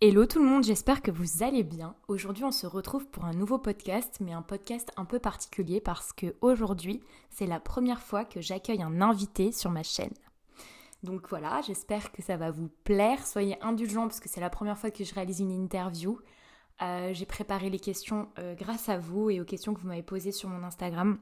[0.00, 1.96] Hello tout le monde, j'espère que vous allez bien.
[2.06, 6.12] Aujourd'hui, on se retrouve pour un nouveau podcast, mais un podcast un peu particulier parce
[6.12, 10.14] que aujourd'hui, c'est la première fois que j'accueille un invité sur ma chaîne.
[11.02, 13.26] Donc voilà, j'espère que ça va vous plaire.
[13.26, 16.20] Soyez indulgents parce que c'est la première fois que je réalise une interview.
[16.80, 20.04] Euh, j'ai préparé les questions euh, grâce à vous et aux questions que vous m'avez
[20.04, 21.18] posées sur mon Instagram.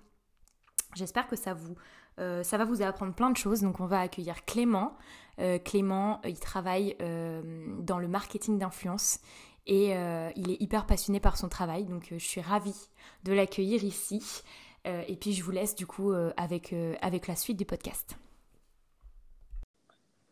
[0.94, 1.76] J'espère que ça vous
[2.18, 3.62] euh, ça va vous apprendre plein de choses.
[3.62, 4.96] Donc on va accueillir Clément.
[5.38, 9.20] Euh, Clément, euh, il travaille dans le marketing d'influence
[9.66, 9.90] et
[10.36, 11.84] il est hyper passionné par son travail.
[11.84, 12.88] Donc je suis ravie
[13.24, 14.42] de l'accueillir ici.
[14.84, 18.16] et puis je vous laisse du coup avec, avec la suite du podcast.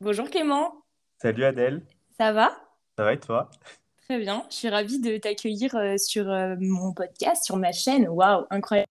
[0.00, 0.76] Bonjour Clément.
[1.20, 1.82] Salut Adèle.
[2.16, 2.50] Ça va?
[2.96, 3.50] Ça va et toi?
[4.04, 4.44] Très bien.
[4.50, 6.26] Je suis ravie de t'accueillir sur
[6.60, 8.08] mon podcast, sur ma chaîne.
[8.08, 8.93] Waouh, incroyable.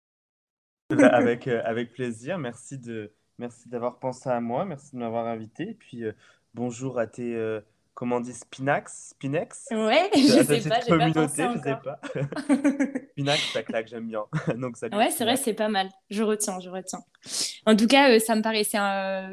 [0.90, 2.38] Avec, euh, avec plaisir.
[2.38, 4.64] Merci de merci d'avoir pensé à moi.
[4.64, 5.70] Merci de m'avoir invité.
[5.70, 6.12] Et puis euh,
[6.54, 7.60] bonjour à tes euh,
[7.94, 9.66] comment on dit Spinax Spinex?
[9.70, 12.00] Ouais, je sais pas, j'ai pas pensé je sais pas.
[13.12, 14.24] Spinax, ça claque, j'aime bien.
[14.56, 15.88] Donc ça Ouais, c'est vrai, c'est pas mal.
[16.10, 17.00] Je retiens, je retiens.
[17.66, 18.78] En tout cas, ça me paraissait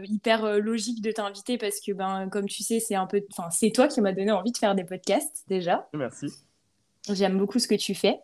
[0.04, 3.72] hyper logique de t'inviter parce que ben comme tu sais, c'est un peu enfin, c'est
[3.72, 5.88] toi qui m'as donné envie de faire des podcasts déjà.
[5.94, 6.28] Merci.
[7.10, 8.20] J'aime beaucoup ce que tu fais.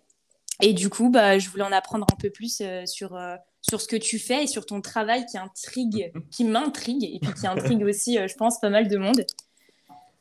[0.61, 3.81] Et du coup, bah, je voulais en apprendre un peu plus euh, sur, euh, sur
[3.81, 7.47] ce que tu fais et sur ton travail qui intrigue, qui m'intrigue et puis qui
[7.47, 9.25] intrigue aussi, euh, je pense, pas mal de monde.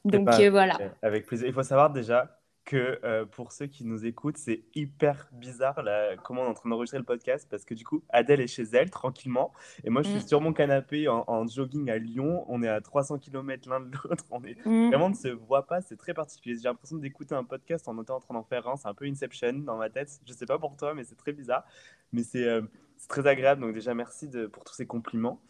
[0.05, 0.79] Donc voilà.
[1.03, 1.47] Avec plaisir.
[1.47, 2.40] Il faut savoir déjà
[2.71, 6.55] que euh, pour ceux qui nous écoutent, c'est hyper bizarre là, comment on est en
[6.55, 10.03] train d'enregistrer le podcast parce que du coup, Adèle est chez elle tranquillement et moi
[10.03, 10.29] je suis mm.
[10.29, 12.45] sur mon canapé en, jogging à Lyon.
[12.47, 14.25] On est à 300 km l'un de l'autre.
[14.31, 14.91] On est mm.
[14.91, 15.81] vraiment ne se voit pas.
[15.81, 16.55] C'est très particulier.
[16.55, 18.77] J'ai l'impression d'écouter un podcast en étant en train d'en faire un.
[18.77, 20.21] C'est un peu Inception dans ma tête.
[20.25, 21.65] Je sais pas pour toi, mais c'est très bizarre.
[22.13, 22.63] Mais c'est euh,
[23.09, 23.63] très agréable.
[23.63, 25.41] Donc déjà merci de, pour tous ces compliments.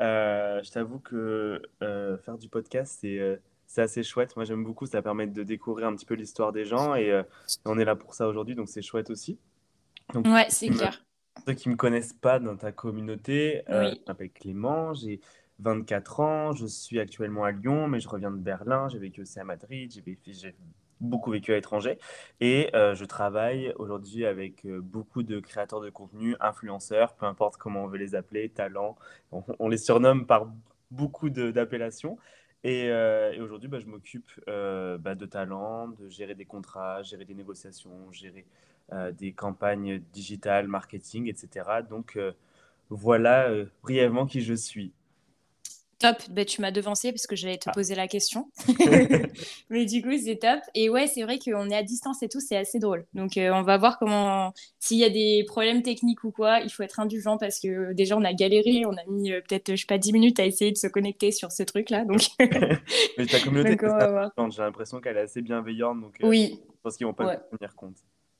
[0.00, 3.38] Euh, je t'avoue que faire du podcast, c'est
[3.70, 4.34] c'est assez chouette.
[4.34, 4.86] Moi, j'aime beaucoup.
[4.86, 7.22] Ça permet de découvrir un petit peu l'histoire des gens et euh,
[7.64, 9.38] on est là pour ça aujourd'hui, donc c'est chouette aussi.
[10.12, 11.04] Donc, ouais, c'est clair.
[11.46, 15.20] ceux qui ne me connaissent pas dans ta communauté, euh, je m'appelle Clément, j'ai
[15.60, 19.38] 24 ans, je suis actuellement à Lyon, mais je reviens de Berlin, j'ai vécu aussi
[19.38, 20.56] à Madrid, j'ai
[21.00, 21.96] beaucoup vécu à l'étranger
[22.40, 27.84] et euh, je travaille aujourd'hui avec beaucoup de créateurs de contenu, influenceurs, peu importe comment
[27.84, 28.96] on veut les appeler, talents,
[29.30, 30.50] on les surnomme par
[30.90, 32.18] beaucoup d'appellations.
[32.66, 37.24] Euh, et, aujourd'hui, bah, je m'occupe euh, bah, de talent, de gérer des contrats, gérer
[37.24, 38.44] des négociations, gérer
[38.92, 41.82] euh, des campagnes digitales, marketing, etc.
[41.88, 42.18] Donc
[42.90, 43.48] voilà
[43.82, 44.92] brièvement qui je suis.
[46.00, 47.72] Top, ben, tu m'as devancé parce que j'allais te ah.
[47.72, 48.50] poser la question.
[49.70, 50.60] Mais du coup, c'est top.
[50.74, 53.04] Et ouais, c'est vrai qu'on est à distance et tout, c'est assez drôle.
[53.12, 54.54] Donc, euh, on va voir comment.
[54.78, 58.16] S'il y a des problèmes techniques ou quoi, il faut être indulgent parce que déjà,
[58.16, 58.86] on a galéré.
[58.86, 61.32] On a mis euh, peut-être, je sais pas, 10 minutes à essayer de se connecter
[61.32, 62.06] sur ce truc-là.
[62.06, 62.22] Donc...
[63.18, 63.76] Mais ta communauté,
[64.50, 66.00] j'ai l'impression qu'elle est assez bienveillante.
[66.00, 66.60] Donc, euh, oui.
[66.64, 67.96] Je pense qu'ils vont pas tenir compte.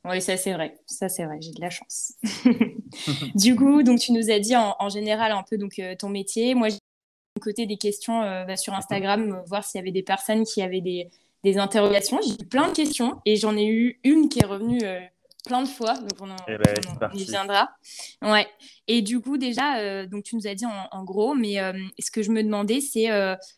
[0.06, 2.14] Oui, ça c'est vrai, ça c'est vrai, j'ai de la chance.
[3.34, 6.54] du coup, donc tu nous as dit en, général un peu donc ton métier.
[6.54, 6.70] Moi,
[7.40, 10.62] côté des questions euh, bah, sur Instagram, euh, voir s'il y avait des personnes qui
[10.62, 11.08] avaient des,
[11.44, 12.20] des interrogations.
[12.22, 15.00] J'ai eu plein de questions et j'en ai eu une qui est revenue euh,
[15.44, 17.70] plein de fois, donc on, eh ben, y viendra.
[18.22, 18.46] Ouais.
[18.86, 21.56] Et du coup, déjà, donc tu nous as dit en, gros, mais
[21.98, 23.08] ce que je me demandais, c'est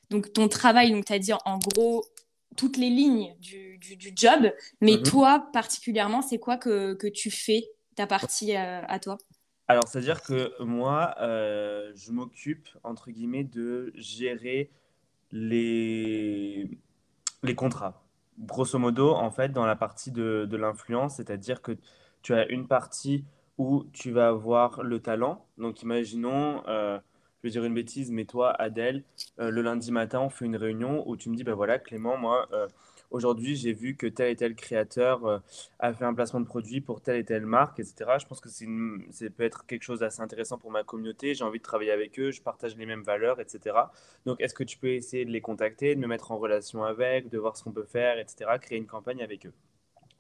[0.09, 2.05] donc ton travail, donc tu as dit en, gros
[2.57, 5.03] toutes les lignes du, du, job, mais mhm.
[5.03, 7.65] toi particulièrement, c'est quoi que, que, tu fais,
[7.97, 9.19] ta partie à toi?
[9.73, 14.71] Alors, c'est-à-dire que moi, euh, je m'occupe, entre guillemets, de gérer
[15.31, 16.69] les,
[17.43, 18.05] les contrats.
[18.39, 21.73] Grosso modo, en fait, dans la partie de, de l'influence, c'est-à-dire que
[22.21, 23.25] tu as une partie
[23.57, 25.47] où tu vas avoir le talent.
[25.57, 26.99] Donc, imaginons, euh,
[27.39, 29.05] je vais dire une bêtise, mais toi, Adèle,
[29.41, 32.19] euh, le lundi matin, on fait une réunion où tu me dis, ben voilà, Clément,
[32.19, 32.47] moi,
[33.13, 35.39] aujourd'hui, j'ai vu que tel et tel créateur euh,
[35.79, 38.19] a fait un placement de produit pour telle et telle marque, etc.
[38.19, 41.35] Je pense que c'est peut être quelque chose d'assez intéressant pour ma communauté.
[41.35, 43.77] J'ai envie de travailler avec eux, je partage les mêmes valeurs, etc.
[44.27, 47.29] Donc, est-ce que tu peux essayer de les contacter, de me mettre en relation avec,
[47.29, 48.51] de voir ce qu'on peut faire, etc.
[48.61, 49.53] Créer une campagne avec eux?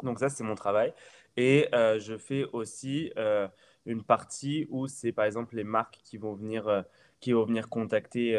[0.03, 0.93] Donc, ça, c'est mon travail.
[1.37, 3.49] Et euh, je fais aussi euh,
[3.87, 6.85] une partie où c'est par exemple les marques qui vont venir
[7.21, 8.35] qui vont venir contacter,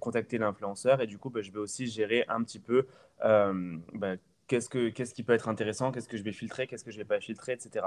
[0.00, 1.00] contacter l'influenceur.
[1.00, 2.86] Et du coup, bah, je vais aussi gérer un petit peu
[3.22, 4.16] bah,
[4.46, 6.98] qu'est-ce, que, qu'est-ce qui peut être intéressant, qu'est-ce que je vais filtrer, qu'est-ce que je
[6.98, 7.86] vais pas filtrer, etc.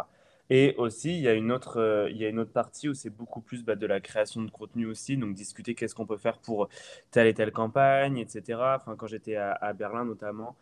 [0.49, 3.09] Et aussi, il y a une autre, euh, y a une autre partie où c'est
[3.09, 6.39] beaucoup plus bah, de la création de contenu aussi, donc discuter qu'est-ce qu'on peut faire
[6.39, 6.69] pour
[7.11, 8.59] telle et telle campagne, etc.
[8.75, 10.55] Enfin, quand j'étais à, Berlin notamment,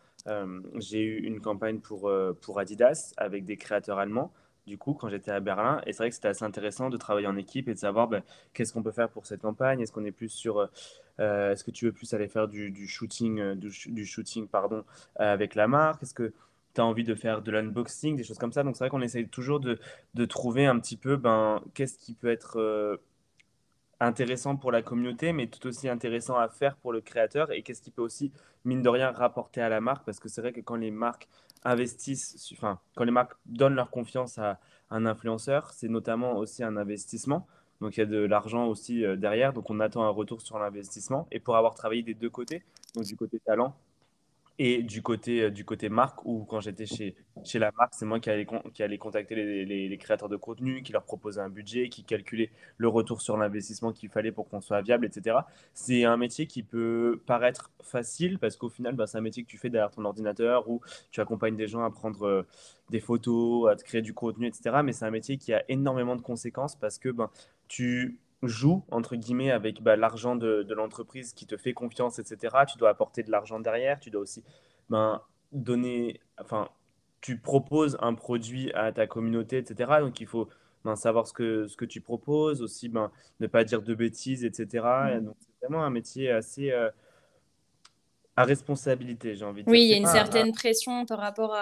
[0.74, 2.10] j'ai eu une campagne pour,
[2.40, 4.32] pour Adidas avec des créateurs allemands
[4.66, 5.80] du coup, quand j'étais à Berlin.
[5.86, 8.22] Et c'est vrai que c'était assez intéressant de travailler en équipe et de savoir ben,
[8.52, 9.80] qu'est-ce qu'on peut faire pour cette campagne.
[9.80, 10.68] Est-ce qu'on est plus sur
[11.20, 14.84] euh, Est-ce que tu veux plus aller faire du, shooting, du, shooting pardon,
[15.16, 16.02] avec la marque?
[16.02, 16.32] Est-ce que
[16.74, 18.62] tu as envie de faire de l'unboxing, des choses comme ça?
[18.62, 19.78] Donc c'est vrai qu'on essaye toujours de,
[20.14, 23.00] de, trouver un petit peu ben, qu'est-ce qui peut être
[24.00, 27.82] intéressant pour la communauté, mais tout aussi intéressant à faire pour le créateur et qu'est-ce
[27.82, 28.32] qui peut aussi,
[28.64, 30.04] mine de rien, rapporter à la marque?
[30.04, 31.28] Parce que c'est vrai que quand les marques
[31.64, 34.60] investissent, enfin, quand les marques donnent leur confiance à
[34.90, 37.46] un influenceur, c'est notamment aussi un investissement.
[37.80, 40.58] Donc il y a de l'argent aussi euh, derrière, donc on attend un retour sur
[40.58, 41.26] l'investissement.
[41.30, 42.62] Et pour avoir travaillé des deux côtés,
[42.94, 43.76] donc du côté talent
[44.58, 47.14] et du côté, euh, du côté marque, où quand j'étais chez,
[47.44, 50.92] chez la marque, c'est moi qui allais, qui allais contacter les, créateurs de contenu, qui
[50.92, 54.80] leur proposait un budget, qui calculait le retour sur l'investissement qu'il fallait pour qu'on soit
[54.80, 55.38] viable, etc.
[55.74, 59.48] C'est un métier qui peut paraître facile parce qu'au final, bah, c'est un métier que
[59.48, 60.80] tu fais derrière ton ordinateur où
[61.10, 62.42] tu accompagnes des gens à prendre euh,
[62.90, 64.76] des photos, à te créer du contenu, etc.
[64.82, 67.30] Mais c'est un métier qui a énormément de conséquences parce que ben,
[67.68, 72.56] tu joue, entre guillemets, avec bah, l'argent de, de l'entreprise qui te fait confiance, etc.
[72.70, 74.42] Tu dois apporter de l'argent derrière, tu dois aussi
[74.90, 75.20] ben,
[75.52, 76.68] donner, enfin,
[77.20, 79.90] tu proposes un produit à ta communauté, etc.
[80.00, 80.48] Donc il faut
[80.84, 83.10] ben, savoir ce que, ce que tu proposes, aussi ben,
[83.40, 84.84] ne pas dire de bêtises, etc.
[84.84, 85.24] Mmh.
[85.24, 86.70] donc c'est vraiment un métier assez...
[86.70, 86.90] Euh,
[88.38, 89.72] à responsabilité, j'ai envie de dire.
[89.72, 91.56] Oui, il y a une certaine pression par rapport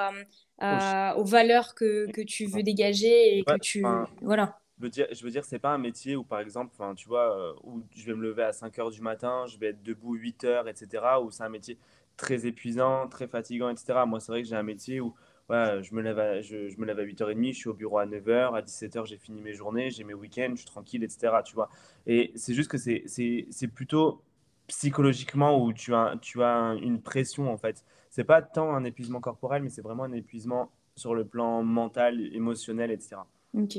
[0.59, 3.85] à, aux valeurs que, que, tu veux dégager et que tu...
[4.23, 7.37] Voilà veux dire, je veux dire, c'est pas un métier où, par exemple, tu vois,
[7.37, 10.15] euh, où je vais me lever à 5 heures du matin, je vais être debout
[10.15, 11.05] 8 heures, etc.
[11.23, 11.79] Où c'est un métier
[12.17, 14.01] très épuisant, très fatigant, etc.
[14.07, 15.15] Moi, c'est vrai que j'ai un métier où
[15.49, 18.07] ouais, je, me lève à, je me lève à 8h30, je suis au bureau à
[18.07, 21.33] 9h, à 17h, j'ai fini mes journées, j'ai mes week-ends, je suis tranquille, etc.
[21.45, 21.69] Tu vois.
[22.07, 24.23] Et c'est juste que c'est plutôt
[24.67, 27.85] psychologiquement où tu as, tu as une pression, en fait.
[28.11, 32.21] C'est pas tant un épuisement corporel, mais c'est vraiment un épuisement sur le plan mental,
[32.35, 33.17] émotionnel, etc.
[33.55, 33.79] Ok.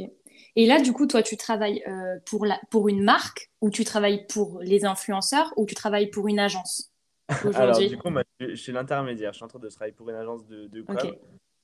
[0.56, 3.84] Et là, du coup, toi, tu travailles euh, pour, la, pour une marque ou tu
[3.84, 6.92] travailles pour les influenceurs ou tu travailles pour une agence
[7.56, 9.34] Alors, du coup, moi, je suis l'intermédiaire.
[9.34, 10.98] Je suis en train de travailler pour une agence de, de com,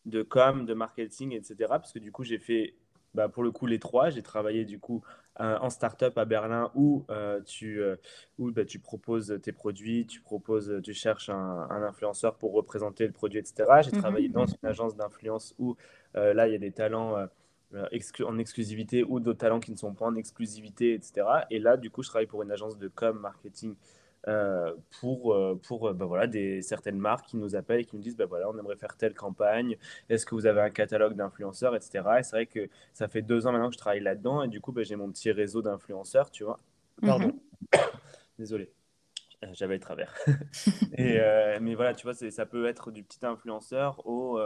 [0.06, 1.56] de com, de marketing, etc.
[1.70, 2.74] Parce que du coup, j'ai fait,
[3.14, 4.10] bah, pour le coup, les trois.
[4.10, 5.04] J'ai travaillé, du coup,
[5.40, 7.80] euh, en start-up à Berlin où, euh, tu,
[8.40, 13.14] où bah, tu proposes tes produits, tu, proposes, tu cherches un, influenceur pour représenter le
[13.14, 13.66] produit, etc.
[13.84, 14.00] J'ai mhm.
[14.00, 15.76] travaillé dans une agence d'influence où,
[16.16, 17.28] là, il y a des talents
[17.74, 17.88] euh,
[18.26, 21.26] en exclusivité ou d'autres talents qui ne sont pas en exclusivité, etc.
[21.50, 23.76] Et là, du coup, je travaille pour une agence de com marketing
[24.28, 28.02] euh, pour, euh, pour bah, voilà, des, certaines marques qui nous appellent et qui nous
[28.02, 29.78] disent bah, voilà, on aimerait faire telle campagne,
[30.10, 32.04] est-ce que vous avez un catalogue d'influenceurs, etc.
[32.20, 34.60] Et c'est vrai que ça fait deux ans maintenant que je travaille là-dedans et du
[34.60, 36.60] coup, bah, j'ai mon petit réseau d'influenceurs, tu vois.
[37.02, 37.28] Pardon.
[37.74, 37.80] Mhm.
[38.38, 38.72] Désolé.
[39.54, 40.14] J'avais le travers.
[40.98, 41.20] et,
[41.62, 44.40] mais voilà, tu vois, ça peut être du petit influenceur au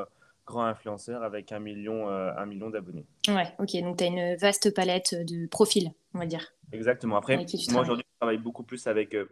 [0.46, 3.06] grand influenceur avec un million, euh, un million d'abonnés.
[3.28, 3.82] Ouais, ok.
[3.82, 6.54] Donc, tu as une vaste palette de profils, on va dire.
[6.72, 7.18] Exactement.
[7.18, 9.30] Après, moi, aujourd'hui, je travaille beaucoup plus avec euh,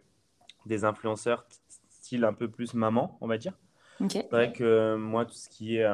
[0.66, 1.46] des influenceurs
[1.88, 3.54] style un peu plus maman, on va dire.
[4.10, 5.86] C'est vrai que euh, moi, tout ce qui est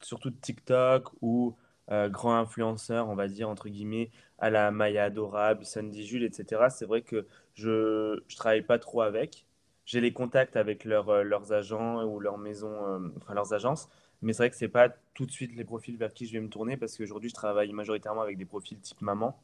[0.00, 1.54] surtout TikTok ou
[1.88, 6.86] grand influenceur, on va dire, entre guillemets, à la Maya Adorable, Sandy Jules, etc., c'est
[6.86, 9.46] vrai que je ne travaille pas trop avec.
[9.84, 13.88] J'ai les contacts avec leurs agents ou leurs maisons, enfin leurs agences,
[14.24, 16.32] mais c'est vrai que ce n'est pas tout de suite les profils vers qui je
[16.32, 19.38] vais me tourner parce qu'aujourd'hui, je travaille majoritairement avec des profils type maman.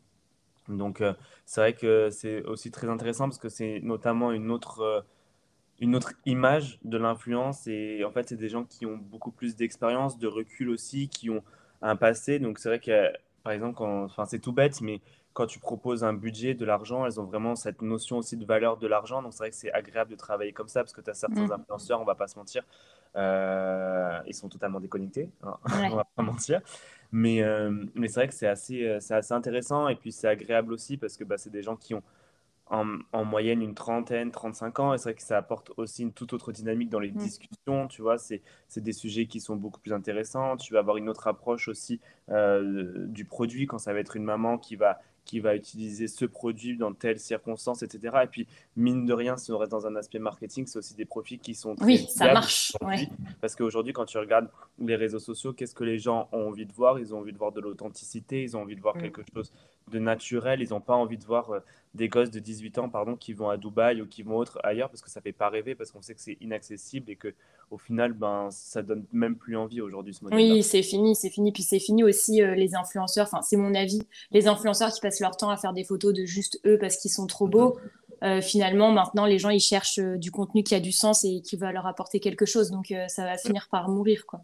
[0.68, 1.14] Donc, euh,
[1.46, 5.00] c'est vrai que c'est aussi très intéressant parce que c'est notamment une autre, euh,
[5.80, 7.66] une autre image de l'influence.
[7.66, 11.30] Et en fait, c'est des gens qui ont beaucoup plus d'expérience, de recul aussi, qui
[11.30, 11.42] ont
[11.82, 12.38] un passé.
[12.38, 15.00] Donc, c'est vrai que, par exemple, enfin, c'est tout bête, mais
[15.32, 18.76] quand tu proposes un budget, de l'argent, elles ont vraiment cette notion aussi de valeur
[18.76, 19.22] de l'argent.
[19.22, 21.46] Donc, c'est vrai que c'est agréable de travailler comme ça parce que tu as certains
[21.46, 21.52] mmh.
[21.52, 22.64] influenceurs, on va pas se mentir,
[23.16, 25.56] euh, ils sont totalement déconnectés, hein,
[25.92, 26.60] on va pas mentir.
[27.12, 30.28] Mais, euh, mais c'est vrai que c'est assez, euh, c'est assez intéressant et puis c'est
[30.28, 32.02] agréable aussi parce que bah, c'est des gens qui ont
[32.66, 36.12] en, en, moyenne une trentaine, 35 ans et c'est vrai que ça apporte aussi une
[36.12, 37.16] toute autre dynamique dans les mmh.
[37.16, 40.96] discussions, tu vois, c'est, c'est des sujets qui sont beaucoup plus intéressants, tu vas avoir
[40.96, 45.00] une autre approche aussi du produit quand ça va être une maman qui va
[45.30, 48.16] qui va utiliser ce produit dans telles circonstances, etc.
[48.24, 51.04] Et puis, mine de rien, si on reste dans un aspect marketing, c'est aussi des
[51.04, 52.72] profits qui sont très Oui, ça marche.
[53.40, 54.48] Parce qu'aujourd'hui, quand tu regardes
[54.80, 56.98] les réseaux sociaux, qu'est-ce que les gens ont envie de voir?
[56.98, 59.02] Ils ont envie de voir de l'authenticité, ils ont envie de voir mm.
[59.02, 59.52] quelque chose
[59.88, 61.60] de naturel, ils n'ont pas envie de voir euh,
[61.94, 64.88] des gosses de 18 ans pardon, qui vont à Dubaï ou qui vont autre ailleurs
[64.88, 67.34] parce que ça fait pas rêver, parce qu'on sait que c'est inaccessible et que
[67.70, 70.38] au final, ben, ça donne même plus envie aujourd'hui ce modèle.
[70.38, 71.52] Oui, c'est fini, c'est fini.
[71.52, 75.20] Puis c'est fini aussi euh, les influenceurs, enfin c'est mon avis, les influenceurs qui passent
[75.20, 77.78] leur temps à faire des photos de juste eux parce qu'ils sont trop beaux.
[78.22, 81.40] Euh, finalement, maintenant, les gens, ils cherchent euh, du contenu qui a du sens et
[81.40, 82.70] qui va leur apporter quelque chose.
[82.70, 84.42] Donc, ça va finir par mourir, quoi.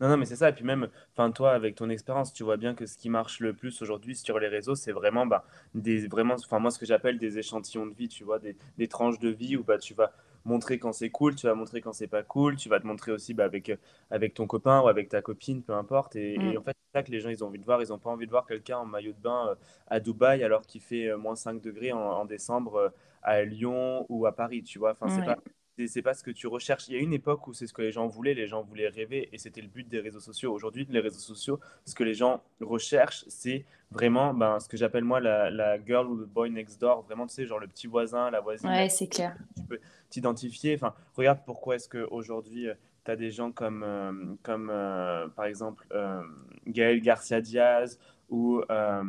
[0.00, 0.48] Non, non, mais c'est ça.
[0.48, 3.40] Et puis même, enfin, toi, avec ton expérience, tu vois bien que ce qui marche
[3.40, 6.86] le plus aujourd'hui sur les réseaux, c'est vraiment, bah, des, vraiment, enfin, moi, ce que
[6.86, 9.92] j'appelle des échantillons de vie, tu vois, des, des tranches de vie où bah, tu
[9.92, 10.12] vas
[10.46, 13.12] montrer quand c'est cool, tu vas montrer quand c'est pas cool, tu vas te montrer
[13.12, 13.70] aussi bah, avec,
[14.10, 16.16] avec ton copain ou avec ta copine, peu importe.
[16.16, 16.52] Et, Mm.
[16.52, 17.82] et en fait, c'est ça que les gens, ils ont envie de voir.
[17.82, 19.54] Ils n'ont pas envie de voir quelqu'un en maillot de bain euh,
[19.88, 22.88] à Dubaï alors qu'il fait euh, moins 5 degrés en, en décembre euh,
[23.22, 24.92] à Lyon ou à Paris, tu vois.
[24.92, 25.22] Enfin, c'est Ouais.
[25.22, 25.38] pas,
[25.86, 26.88] c'est pas ce que tu recherches.
[26.88, 28.88] Il y a une époque où c'est ce que les gens voulaient, les gens voulaient
[28.88, 30.52] rêver et c'était le but des réseaux sociaux.
[30.52, 35.04] Aujourd'hui, les réseaux sociaux, ce que les gens recherchent, c'est vraiment ben, ce que j'appelle
[35.04, 37.02] moi la, la girl ou le boy next door.
[37.02, 39.36] Vraiment, tu sais, genre le petit voisin, la voisine, Ouais, c'est clair.
[39.56, 40.74] tu peux t'identifier.
[40.74, 42.68] Enfin, regarde pourquoi est-ce qu'aujourd'hui,
[43.04, 46.22] tu as des gens comme, euh, comme euh, par exemple, euh,
[46.66, 47.98] Gaël Garcia Diaz
[48.30, 49.02] ou, euh,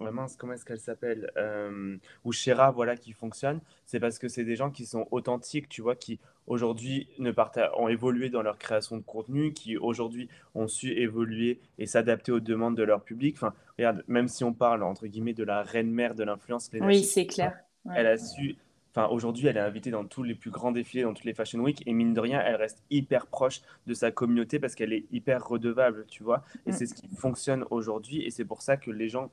[0.00, 3.60] mince, comment est-ce qu'elle s'appelle Euh, Ou Shera, voilà, qui fonctionnent.
[3.86, 7.32] C'est parce que c'est des gens qui sont authentiques, tu vois, qui aujourd'hui ne
[7.78, 12.40] ont évolué dans leur création de contenu, qui aujourd'hui ont su évoluer et s'adapter aux
[12.40, 13.36] demandes de leur public.
[13.36, 17.26] Enfin, regarde, même si on parle, entre guillemets, de la reine-mère de l'influence, Oui, c'est
[17.26, 17.58] clair.
[17.84, 17.94] Ouais.
[17.96, 18.56] elle a su.
[18.94, 21.60] Enfin, aujourd'hui, elle est invitée dans tous les plus grands défilés, dans toutes les Fashion
[21.60, 25.04] Week, et mine de rien, elle reste hyper proche de sa communauté parce qu'elle est
[25.12, 26.44] hyper redevable, tu vois.
[26.66, 26.72] Et Mm.
[26.72, 29.30] c'est ce qui fonctionne aujourd'hui, et c'est pour ça que les gens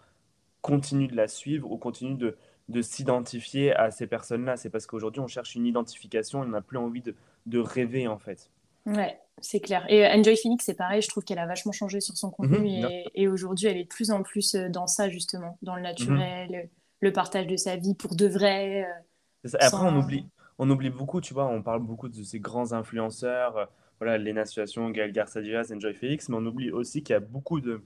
[0.62, 2.38] continuent de la suivre ou continuent de,
[2.69, 4.57] de s'identifier à ces personnes-là.
[4.57, 8.17] C'est parce qu'aujourd'hui, on cherche une identification, on n'a plus envie de, de rêver, en
[8.17, 8.50] fait.
[8.85, 9.85] Ouais, c'est clair.
[9.89, 12.67] Et euh, Enjoy Phoenix, c'est pareil, je trouve qu'elle a vachement changé sur son contenu
[12.67, 15.75] Mhm, et, et aujourd'hui, elle est de plus en plus euh, dans ça, justement, dans
[15.75, 16.07] le Mhm.
[16.07, 16.69] naturel,
[17.00, 19.01] le partage de sa vie pour de vrai, euh,
[19.47, 19.57] ça.
[19.61, 20.25] Après, on oublie,
[20.57, 23.65] on oublie beaucoup, tu vois, on parle beaucoup de ces grands influenceurs, euh,
[23.99, 27.19] voilà, Lena Situation, Gaël Garcia Diaz, Enjoy Félix, mais on oublie aussi qu'il y a
[27.19, 27.81] beaucoup de,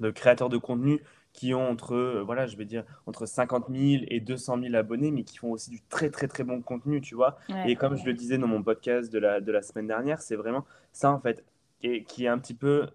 [0.00, 1.00] de créateurs de contenu
[1.32, 5.10] qui ont entre, euh, voilà, je vais dire, entre 50 000 et 200 000 abonnés,
[5.10, 7.36] mais qui font aussi du très, très, très bon contenu, tu vois.
[7.50, 10.22] Ouais, Et comme je le disais dans mon podcast de la, de la semaine dernière,
[10.22, 11.44] c'est vraiment ça, en fait,
[11.82, 12.88] et qui est un petit peu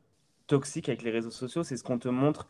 [0.48, 2.48] toxique avec les réseaux sociaux, c'est ce qu'on te montre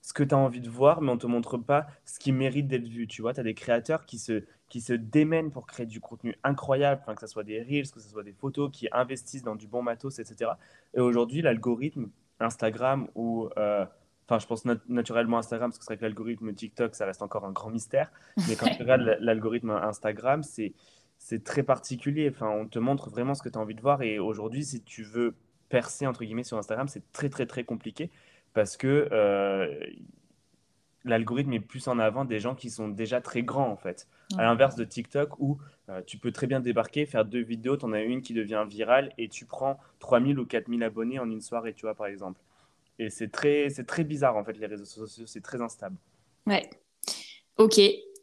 [0.00, 2.68] ce que tu as envie de voir, mais on te montre pas ce qui mérite
[2.68, 3.06] d'être vu.
[3.06, 6.34] Tu vois, tu as des créateurs qui se, qui se démènent pour créer du contenu
[6.42, 9.66] incroyable, que ce soit des reels, que ce soit des photos, qui investissent dans du
[9.66, 10.52] bon matos, etc.
[10.94, 12.08] Et aujourd'hui, l'algorithme
[12.40, 13.48] Instagram ou...
[13.56, 13.84] euh,
[14.28, 17.22] Enfin, je pense nat- naturellement Instagram, parce que c'est vrai que l'algorithme TikTok, ça reste
[17.22, 18.10] encore un grand mystère.
[18.48, 20.72] Mais quand tu regardes l'algorithme Instagram, c'est
[21.16, 22.28] c'est très particulier.
[22.28, 24.02] Enfin, on te montre vraiment ce que tu as envie de voir.
[24.02, 25.36] Et aujourd'hui, si tu veux
[25.68, 28.10] percer, entre guillemets, sur Instagram, c'est très, très, très compliqué
[28.52, 29.72] parce que euh,
[31.06, 34.06] l'algorithme est plus en avant des gens qui sont déjà très grands, en fait.
[34.36, 35.58] À l'inverse de TikTok, où
[35.88, 38.64] euh, tu peux très bien débarquer, faire deux vidéos, tu en as une qui devient
[38.68, 42.40] virale et tu prends 3000 ou 4000 abonnés en une soirée, tu vois, par exemple.
[42.98, 45.96] Et c'est très, c'est très bizarre, en fait, les réseaux sociaux, c'est très instable.
[46.46, 46.68] Ouais.
[47.58, 47.78] Ok.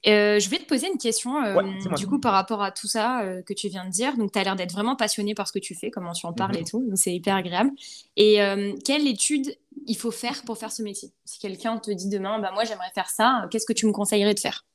[0.06, 2.88] Euh, je vais te poser une question, euh, Ouais, du coup, par rapport à tout
[2.88, 4.18] ça euh, que tu viens de dire.
[4.18, 6.34] Donc, tu as l'air d'être vraiment passionné par ce que tu fais, comment tu en
[6.34, 6.66] parles et Mhm.
[6.68, 6.86] tout.
[6.90, 7.72] Donc, c'est hyper agréable.
[8.18, 8.40] Et
[8.84, 9.56] quelle étude
[9.88, 11.14] il faut faire pour faire ce métier?
[11.26, 14.34] Si quelqu'un te dit demain, bah, moi, j'aimerais faire ça, qu'est-ce que tu me conseillerais
[14.34, 14.66] de faire?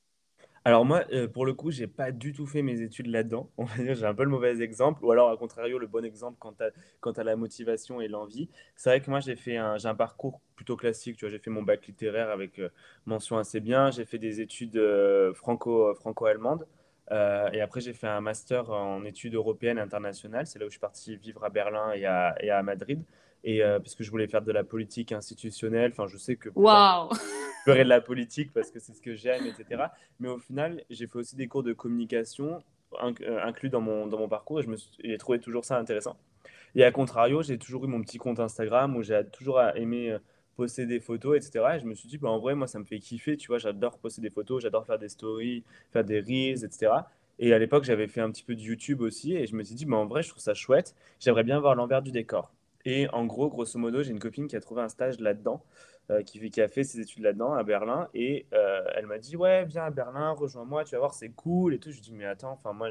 [0.64, 3.50] Alors moi, euh, pour le coup, j'ai pas du tout fait mes études là-dedans.
[3.58, 6.04] On va dire, j'ai un peu le mauvais exemple, ou alors, à contrario, le bon
[6.04, 6.36] exemple
[7.00, 8.48] quand t'as la motivation et l'envie.
[8.76, 11.16] C'est vrai que moi, j'ai fait un, j'ai un parcours plutôt classique.
[11.16, 12.68] Tu vois, j'ai fait mon bac littéraire avec euh,
[13.06, 13.90] mention assez bien.
[13.90, 16.66] J'ai fait des études euh, franco, franco-allemandes.
[17.10, 20.46] Et après, j'ai fait un master en études européennes et internationales.
[20.46, 23.02] C'est là où je suis parti vivre à Berlin et à, et à Madrid.
[23.44, 25.90] Et euh, parce que je voulais faire de la politique institutionnelle.
[25.92, 27.10] Enfin, je sais que Waouh!
[27.66, 29.92] je ferai de la politique parce que c'est ce que j'aime, etc.
[30.20, 32.62] Mais au final, j'ai fait aussi des cours de communication
[32.94, 34.64] inc- euh, inclus dans mon, dans mon parcours et
[35.04, 36.16] j'ai trouvé toujours ça intéressant.
[36.74, 40.18] Et à contrario, j'ai toujours eu mon petit compte Instagram où j'ai toujours aimé euh,
[40.56, 41.76] poster des photos, etc.
[41.76, 43.58] Et je me suis dit, bah, en vrai, moi, ça me fait kiffer, tu vois,
[43.58, 47.08] j'adore poster des photos, j'adore faire des stories, faire des reels, etc.
[47.38, 49.74] Et à l'époque, j'avais fait un petit peu de YouTube aussi et je me suis
[49.74, 52.50] dit, bah, en vrai, je trouve ça chouette, j'aimerais bien voir l'envers du décor.
[52.90, 55.62] Et en gros, grosso modo, j'ai une copine qui a trouvé un stage là-dedans
[56.10, 58.08] euh, qui, qui a fait ses études là-dedans à Berlin.
[58.14, 61.74] Et euh, elle m'a dit ouais viens à Berlin rejoins-moi tu vas voir c'est cool
[61.74, 62.88] et tout je lui dis mais attends enfin moi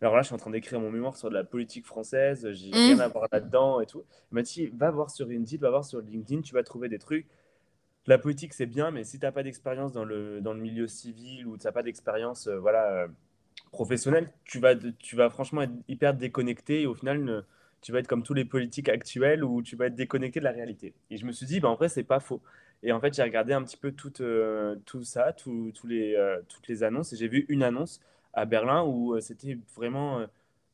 [0.00, 2.70] alors là je suis en train d'écrire mon mémoire sur de la politique française j'ai
[2.72, 3.00] rien Mm.
[3.00, 6.00] à voir là-dedans et tout elle m'a dit va voir sur Indeed va voir sur
[6.00, 7.26] LinkedIn tu vas trouver des trucs.
[8.06, 11.46] La politique c'est bien mais si t'as pas d'expérience dans le dans le milieu civil
[11.46, 13.08] ou t'as pas d'expérience euh, voilà euh,
[13.72, 17.42] professionnelle tu vas tu vas franchement être hyper déconnecté et au final ne-
[17.80, 20.52] tu vas être comme tous les politiques actuels où tu vas être déconnecté de la
[20.52, 20.94] réalité.
[21.10, 22.40] Et je me suis dit, bah, en vrai, c'est pas faux.
[22.82, 26.14] Et en fait, j'ai regardé un petit peu tout, euh, tout ça, tout- tous les,
[26.14, 28.00] euh, toutes les annonces, et j'ai vu une annonce
[28.34, 30.24] à Berlin où euh, c'était vraiment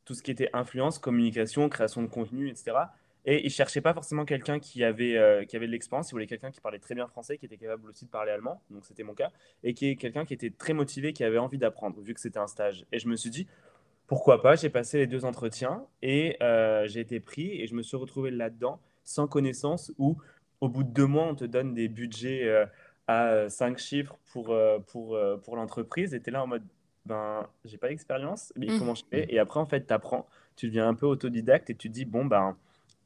[0.05, 2.93] tout ce qui était influence, communication, création de contenu, etc.
[3.25, 6.51] Et ils cherchaient pas forcément quelqu'un qui avait, qui avait de l'expérience, ils voulaient quelqu'un
[6.51, 9.15] qui parlait très bien français, qui était capable aussi de parler allemand, donc c'était mon
[9.15, 9.31] cas,
[9.63, 12.37] et qui est quelqu'un qui était très motivé, qui avait envie d'apprendre, vu que c'était
[12.37, 12.85] un stage.
[12.91, 13.47] Et je me suis dit,
[14.07, 17.81] pourquoi pas, j'ai passé les deux entretiens et euh, j'ai été pris et je me
[17.83, 18.79] suis retrouvé là-dedans.
[19.03, 20.17] sans connaissance ou
[20.61, 22.65] au bout de deux mois, on te donne des budgets euh,
[23.07, 26.63] à cinq chiffres pour, euh, pour, euh, pour l'entreprise et tu es là en mode,
[27.05, 28.79] ben, j'ai pas d'expérience, mais Mmh.
[28.79, 29.25] comment je fais?
[29.29, 32.05] Et après, en fait, tu apprends, tu deviens un peu autodidacte et tu te dis,
[32.05, 32.57] bon, ben,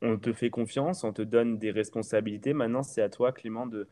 [0.02, 2.54] on te fait confiance, on te donne des responsabilités.
[2.54, 3.88] Maintenant, c'est à toi, Clément, de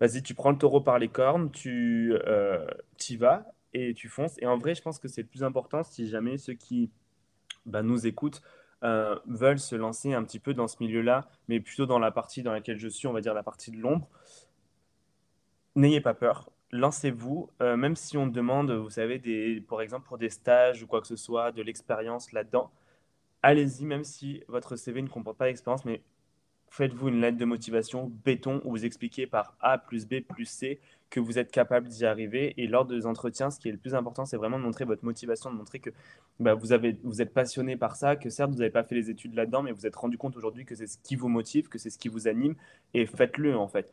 [0.00, 2.64] Vas-y, tu prends le taureau par les cornes, tu euh,
[3.08, 3.46] y vas
[3.78, 4.36] et tu fonces.
[4.40, 6.90] Et en vrai, je pense que c'est le plus important si jamais ceux qui
[7.66, 8.42] bah, nous écoutent
[8.84, 12.42] euh, veulent se lancer un petit peu dans ce milieu-là, mais plutôt dans la partie
[12.42, 14.08] dans laquelle je suis, on va dire la partie de l'ombre.
[15.74, 20.30] N'ayez pas peur, lancez-vous, euh, même si on demande, vous savez, par exemple pour des
[20.30, 22.70] stages ou quoi que ce soit, de l'expérience là-dedans,
[23.42, 26.02] allez-y, même si votre CV ne comporte pas d'expérience, mais
[26.70, 30.80] faites-vous une lettre de motivation béton où vous expliquez par A plus B plus C
[31.10, 32.54] que vous êtes capable d'y arriver.
[32.60, 35.04] Et lors des entretiens, ce qui est le plus important, c'est vraiment de montrer votre
[35.04, 35.90] motivation, de montrer que
[36.38, 39.08] bah, vous, avez, vous êtes passionné par ça, que certes, vous n'avez pas fait les
[39.10, 41.78] études là-dedans, mais vous êtes rendu compte aujourd'hui que c'est ce qui vous motive, que
[41.78, 42.54] c'est ce qui vous anime,
[42.94, 43.92] et faites-le en fait.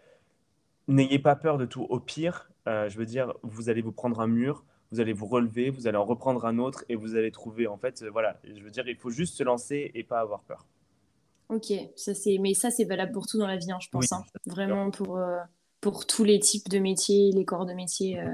[0.87, 1.83] N'ayez pas peur de tout.
[1.89, 5.25] Au pire, euh, je veux dire, vous allez vous prendre un mur, vous allez vous
[5.25, 8.39] relever, vous allez en reprendre un autre, et vous allez trouver, en fait, euh, voilà,
[8.43, 10.65] je veux dire, il faut juste se lancer et pas avoir peur.
[11.49, 14.07] Ok, ça c'est, mais ça c'est valable pour tout dans la vie, hein, je Oui,
[14.07, 14.11] pense.
[14.11, 14.23] hein.
[14.47, 15.37] Vraiment pour, euh,
[15.85, 18.19] pour tous les types de métiers, les corps de métier.
[18.19, 18.25] euh.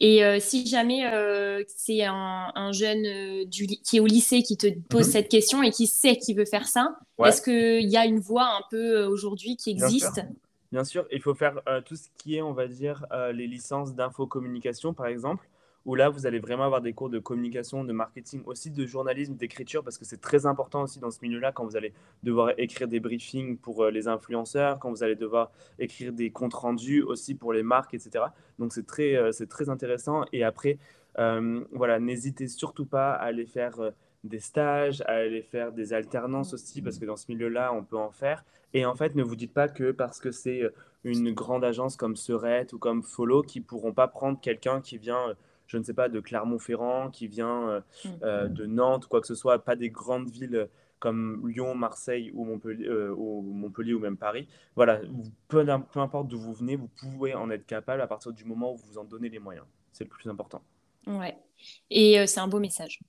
[0.00, 4.42] Et euh, si jamais euh, c'est un, un jeune euh, du, qui est au lycée
[4.42, 5.12] qui te pose Mhm.
[5.12, 7.28] cette question et qui sait qu'il veut faire ça, Ouais.
[7.28, 10.08] est-ce qu'il y a une voie un peu aujourd'hui qui Bien sûr.
[10.08, 10.24] existe?
[10.72, 13.04] Bien sûr, il faut faire tout ce qui est, on va dire,
[13.34, 15.46] les licences d'infocommunication, par exemple,
[15.84, 19.34] où là, vous allez vraiment avoir des cours de communication, de marketing, aussi de journalisme,
[19.34, 22.88] d'écriture, parce que c'est très important aussi dans ce milieu-là, quand vous allez devoir écrire
[22.88, 27.34] des briefings pour euh, les influenceurs, quand vous allez devoir écrire des comptes rendus aussi
[27.34, 28.24] pour les marques, etc.
[28.58, 30.24] Donc, c'est très, euh, c'est très intéressant.
[30.32, 30.78] Et après,
[31.18, 33.92] euh, voilà, n'hésitez surtout pas à aller faire
[34.24, 37.98] des stages, à aller faire des alternances aussi, parce que dans ce milieu-là, on peut
[37.98, 38.44] en faire.
[38.72, 40.62] Et en fait, ne vous dites pas que parce que c'est
[41.04, 45.36] une grande agence comme Serette ou comme Follow qui pourront pas prendre quelqu'un qui vient,
[45.66, 48.08] je ne sais pas, de Clermont-Ferrand, qui vient euh, Mm.
[48.22, 50.66] euh, de Nantes, quoi que ce soit, pas des grandes villes euh,
[50.98, 54.48] comme Lyon, Marseille ou Montpellier, euh, ou Montpellier ou même Paris.
[54.76, 58.44] Voilà, vous- peu, importe d'où vous venez, vous pouvez en être capable à partir du
[58.44, 59.66] moment où vous en donnez les moyens.
[59.92, 60.62] C'est le plus important.
[61.06, 61.36] Ouais.
[61.90, 63.00] Et euh, c'est un beau message.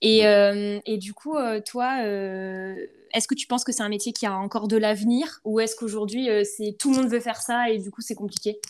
[0.00, 4.26] Et, euh, et du coup, toi, est-ce que tu penses que c'est un métier qui
[4.26, 7.78] a encore de l'avenir ou est-ce qu'aujourd'hui, c'est tout le monde veut faire ça et
[7.78, 8.60] du coup, c'est compliqué?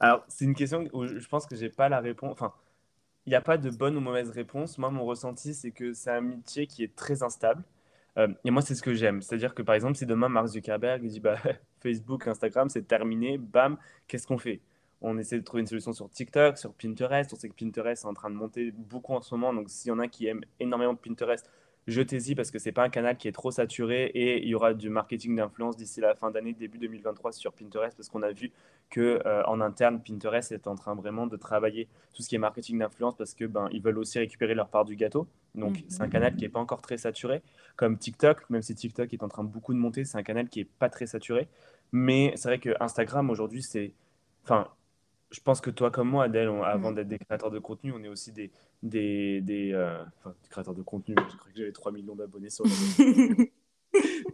[0.00, 2.30] Alors, c'est une question où je pense que j'ai pas la réponse.
[2.32, 2.52] Enfin,
[3.28, 4.78] il n'y a pas de bonne ou mauvaise réponse.
[4.78, 7.62] Moi, mon ressenti, c'est que c'est un métier qui est très instable.
[8.16, 9.20] Euh, et moi, c'est ce que j'aime.
[9.20, 11.36] C'est-à-dire que, par exemple, si demain Mark Zuckerberg dit bah,
[11.82, 14.62] Facebook, Instagram, c'est terminé, bam, qu'est-ce qu'on fait?
[15.02, 17.30] On essaie de trouver une solution sur TikTok, sur Pinterest.
[17.34, 19.52] On sait que Pinterest est en train de monter beaucoup en ce moment.
[19.52, 21.50] Donc, s'il y en a qui aiment énormément Pinterest,
[21.88, 24.74] jetez-y parce que c'est pas un canal qui est trop saturé et il y aura
[24.74, 28.52] du marketing d'influence d'ici la fin d'année, début 2023 sur Pinterest parce qu'on a vu
[28.90, 32.38] que euh, en interne, Pinterest est en train vraiment de travailler tout ce qui est
[32.38, 35.26] marketing d'influence parce que ben ils veulent aussi récupérer leur part du gâteau.
[35.54, 35.84] Donc Mhm.
[35.88, 37.42] c'est un canal qui est pas encore très saturé,
[37.76, 40.60] comme TikTok, même si TikTok est en train beaucoup de monter, c'est un canal qui
[40.60, 41.48] est pas très saturé.
[41.90, 43.94] Mais c'est vrai que Instagram aujourd'hui, c'est,
[44.44, 44.68] enfin,
[45.30, 46.94] je pense que toi comme moi, Adèle, on- avant Mm.
[46.94, 48.50] d'être des créateurs de contenu, on est aussi des
[48.82, 51.14] des, des, euh, enfin, des créateurs de contenu.
[51.18, 52.70] Je crois que j'avais 3 millions d'abonnés sur les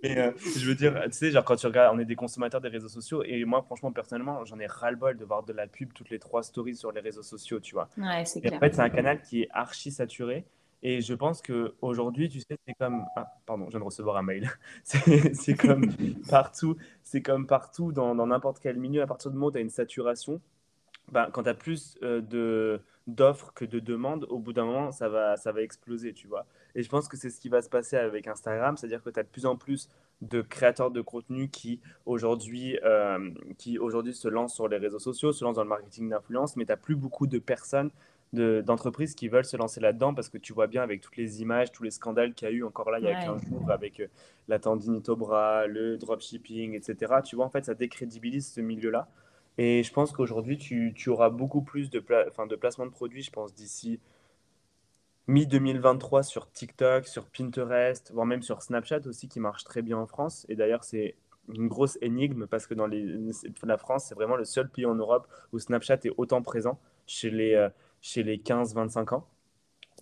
[0.02, 2.60] mais euh, je veux dire, tu sais, genre quand tu regardes, on est des consommateurs
[2.60, 5.92] des réseaux sociaux et moi, franchement, personnellement, j'en ai ras-le-bol de voir de la pub
[5.92, 7.88] toutes les trois stories sur les réseaux sociaux, tu vois.
[7.96, 8.60] Ouais, c'est Et en clair.
[8.60, 10.44] fait, c'est un canal qui est archi saturé
[10.82, 14.16] et je pense que aujourd'hui, tu sais, c'est comme, ah, pardon, je viens de recevoir
[14.18, 14.50] un mail.
[14.84, 15.86] C'est comme
[16.28, 19.58] partout, c'est comme partout dans dans n'importe quel milieu, à partir du moment où tu
[19.58, 20.40] as une saturation,
[21.12, 24.90] ben, quand tu as plus euh, de d'offres que de demandes, au bout d'un moment,
[24.90, 26.46] ça va, ça va exploser, tu vois.
[26.74, 29.20] Et je pense que c'est ce qui va se passer avec Instagram, c'est-à-dire que tu
[29.20, 29.90] as de plus en plus
[30.22, 35.32] de créateurs de contenu qui aujourd'hui euh, qui aujourd'hui se lancent sur les réseaux sociaux,
[35.32, 37.90] se lancent dans le marketing d'influence, mais tu n'as plus beaucoup de personnes,
[38.32, 41.42] de- d'entreprises qui veulent se lancer là-dedans parce que tu vois bien avec toutes les
[41.42, 43.26] images, tous les scandales qu'il y a eu encore là il y a Ouais.
[43.26, 44.06] 15 jours avec euh,
[44.48, 47.20] la tendinite au bras, le dropshipping, etc.
[47.22, 49.08] Tu vois, en fait, ça décrédibilise ce milieu-là.
[49.58, 52.90] Et je pense qu'aujourd'hui, tu, tu auras beaucoup plus de, pla- enfin, de placements de
[52.90, 54.00] produits, je pense, d'ici
[55.26, 60.06] mi-2023 sur TikTok, sur Pinterest, voire même sur Snapchat aussi, qui marche très bien en
[60.06, 60.44] France.
[60.48, 61.16] Et d'ailleurs, c'est
[61.48, 63.04] une grosse énigme parce que dans les,
[63.64, 67.30] la France, c'est vraiment le seul pays en Europe où Snapchat est autant présent chez
[67.30, 67.68] les, euh,
[68.02, 69.26] chez les 15-25 ans.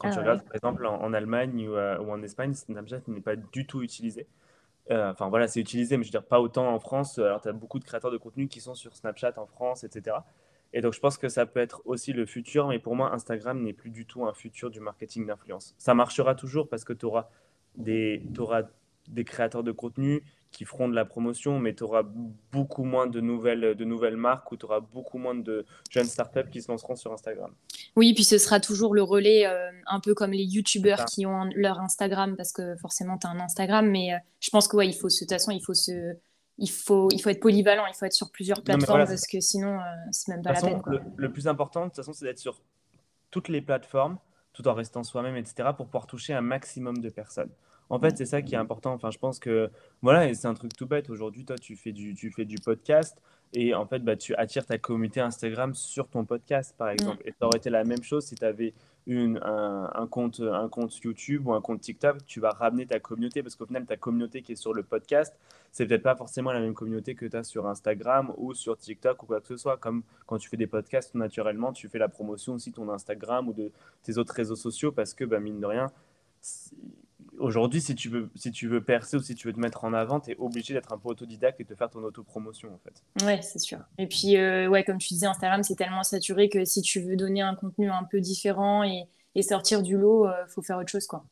[0.00, 0.20] Quand Ah tu ouais.
[0.20, 3.66] regardes, par exemple, en, en Allemagne ou, euh, ou en Espagne, Snapchat n'est pas du
[3.66, 4.26] tout utilisé.
[4.90, 7.18] Euh, Enfin voilà, c'est utilisé, mais je veux dire pas autant en France.
[7.18, 10.16] Alors tu as beaucoup de créateurs de contenu qui sont sur Snapchat en France, etc.
[10.72, 13.62] Et donc je pense que ça peut être aussi le futur, mais pour moi, Instagram
[13.62, 15.74] n'est plus du tout un futur du marketing d'influence.
[15.78, 17.28] Ça marchera toujours parce que tu auras
[17.76, 18.62] des, t'auras
[19.08, 22.02] des créateurs de contenu qui feront de la promotion, mais tu auras
[22.52, 26.48] beaucoup moins de nouvelles, de nouvelles marques ou tu auras beaucoup moins de jeunes startups
[26.50, 27.52] qui se lanceront sur Instagram.
[27.96, 31.44] Oui, puis ce sera toujours le relais, euh, un peu comme les YouTubeurs qui ont
[31.56, 34.86] leur Instagram, parce que forcément, tu as un Instagram, mais euh, je pense que ouais,
[34.86, 36.14] il faut, de toute façon, il faut se.
[36.58, 39.80] Il faut, il faut être polyvalent, il faut être sur plusieurs plateformes parce que sinon,
[39.80, 40.82] euh, c'est même pas la peine.
[40.84, 42.60] Le, le, plus important, de toute façon, c'est d'être sur
[43.30, 44.18] toutes les plateformes,
[44.52, 47.50] tout en restant soi-même, etc., pour pouvoir toucher un maximum de personnes.
[47.92, 48.94] En fait, c'est ça qui est important.
[48.94, 51.10] Enfin, je pense que voilà, et c'est un truc tout bête.
[51.10, 53.20] Aujourd'hui, toi, tu fais du, tu fais du podcast
[53.52, 57.22] et en fait, bah, tu attires ta communauté Instagram sur ton podcast, par exemple.
[57.26, 58.72] Et ça aurait été la même chose si tu avais
[59.06, 63.42] une, un, compte, un compte YouTube ou un compte TikTok, tu vas ramener ta communauté
[63.42, 65.36] parce qu'au final, ta communauté qui est sur le podcast,
[65.70, 69.22] c'est peut-être pas forcément la même communauté que tu as sur Instagram ou sur TikTok
[69.22, 69.76] ou quoi que ce soit.
[69.76, 73.48] Comme quand tu fais des podcasts, naturellement, tu fais la promotion aussi de ton Instagram
[73.48, 73.70] ou de
[74.02, 75.92] tes autres réseaux sociaux parce que, bah, mine de rien,
[77.38, 79.92] aujourd'hui, si tu veux, si tu veux percer ou si tu veux te mettre en
[79.92, 83.24] avant, tu es obligé d'être un peu autodidacte et de faire ton autopromotion en fait.
[83.24, 83.78] Ouais, c'est sûr.
[83.98, 87.16] Et puis, euh, ouais, comme tu disais, Instagram, c'est tellement saturé que si tu veux
[87.16, 90.78] donner un contenu un peu différent et, et sortir du lot, il euh, faut faire
[90.78, 91.24] autre chose, quoi.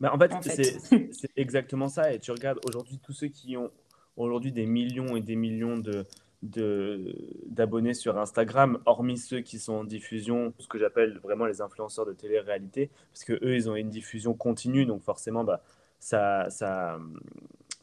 [0.00, 0.78] Mais en fait, fait.
[1.12, 2.12] c'est exactement ça.
[2.12, 3.70] Et tu regardes aujourd'hui tous ceux qui ont
[4.16, 6.06] aujourd'hui des millions et des millions de,
[6.42, 12.06] d'abonnés sur Instagram, hormis ceux qui sont en diffusion, ce que j'appelle vraiment les influenceurs
[12.06, 15.62] de télé-réalité, parce que eux, ils ont une diffusion continue, donc forcément, bah,
[15.98, 16.98] ça, ça,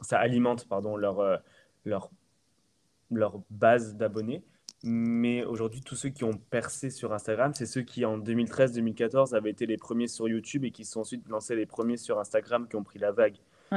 [0.00, 1.36] ça alimente pardon, leur, euh,
[1.84, 2.10] leur,
[3.10, 4.42] leur base d'abonnés.
[4.82, 9.50] Mais aujourd'hui, tous ceux qui ont percé sur Instagram, c'est ceux qui en 2013-2014 avaient
[9.50, 12.76] été les premiers sur YouTube et qui sont ensuite lancés les premiers sur Instagram qui
[12.76, 13.36] ont pris la vague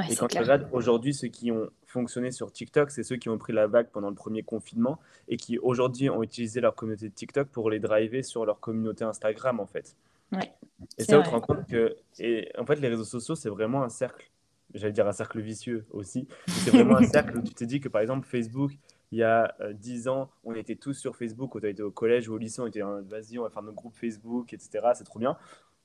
[0.10, 3.38] et quand tu regardes aujourd'hui, ceux qui ont fonctionné sur TikTok, c'est ceux qui ont
[3.38, 7.14] pris la vague pendant le premier confinement et qui aujourd'hui ont utilisé leur communauté de
[7.14, 9.96] TikTok pour les driver sur leur communauté Instagram en fait.
[10.32, 10.54] Ouais,
[10.98, 13.84] et ça, on te rend compte que et en fait, les réseaux sociaux, c'est vraiment
[13.84, 14.30] un cercle,
[14.74, 16.28] j'allais dire un cercle vicieux aussi.
[16.48, 18.78] C'est vraiment un cercle où tu t'es dit que par exemple, Facebook,
[19.12, 21.52] il y a euh, dix 10 ans, on était tous sur Facebook.
[21.54, 23.74] Quand tu étais au collège ou au lycée, on était vas-y, on va faire nos
[23.74, 24.90] groupes Facebook, etc.
[24.94, 25.36] C'est trop bien.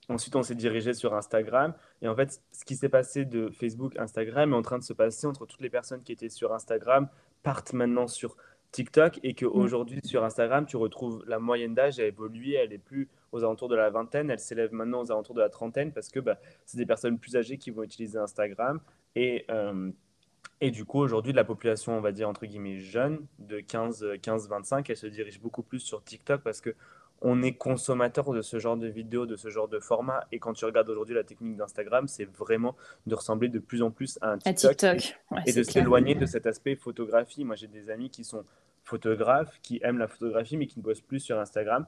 [0.09, 1.73] Ensuite, on s'est dirigé sur Instagram.
[2.03, 4.93] Et en fait, ce qui s'est passé de Facebook, Instagram est en train de se
[4.93, 7.09] passer entre toutes les personnes qui étaient sur Instagram
[7.43, 8.37] partent maintenant sur
[8.73, 10.07] TikTok et qu'aujourd'hui, mm.
[10.07, 12.55] sur Instagram, tu retrouves la moyenne d'âge a évolué.
[12.55, 14.31] Elle est plus aux alentours de la vingtaine.
[14.31, 17.37] Elle s'élève maintenant aux alentours de la trentaine parce que bah, c'est des personnes plus
[17.37, 18.81] âgées qui vont utiliser Instagram.
[19.15, 19.91] Et, euh,
[20.61, 24.97] et du coup, aujourd'hui, la population, on va dire, entre guillemets, jeune, de 15-25, elle
[24.97, 26.75] se dirige beaucoup plus sur TikTok parce que
[27.21, 30.27] on est consommateur de ce genre de vidéos, de ce genre de format.
[30.33, 33.91] Et quand tu regardes aujourd'hui la technique d'Instagram, c'est vraiment de ressembler de plus en
[33.91, 37.45] plus à un TikTok, et, de s'éloigner de cet aspect photographie.
[37.45, 38.45] Moi, j'ai des amis qui sont
[38.83, 41.87] photographes, qui aiment la photographie, mais qui ne bossent plus sur Instagram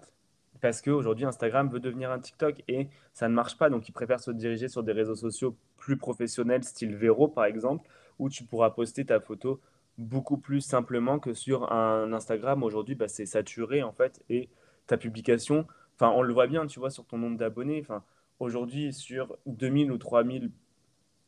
[0.61, 3.71] parce qu'aujourd'hui, Instagram veut devenir un TikTok et ça ne marche pas.
[3.71, 7.89] Donc, ils préfèrent se diriger sur des réseaux sociaux plus professionnels, style Vero par exemple,
[8.19, 9.61] où tu pourras poster ta photo
[9.99, 12.63] beaucoup plus simplement que sur un Instagram.
[12.63, 14.49] Aujourd'hui, bah, c'est saturé en fait et
[14.87, 17.81] ta publication, enfin, on le voit bien, tu vois, sur ton nombre d'abonnés.
[17.81, 18.03] Enfin,
[18.41, 20.51] aujourd'hui, sur 2000 ou 3000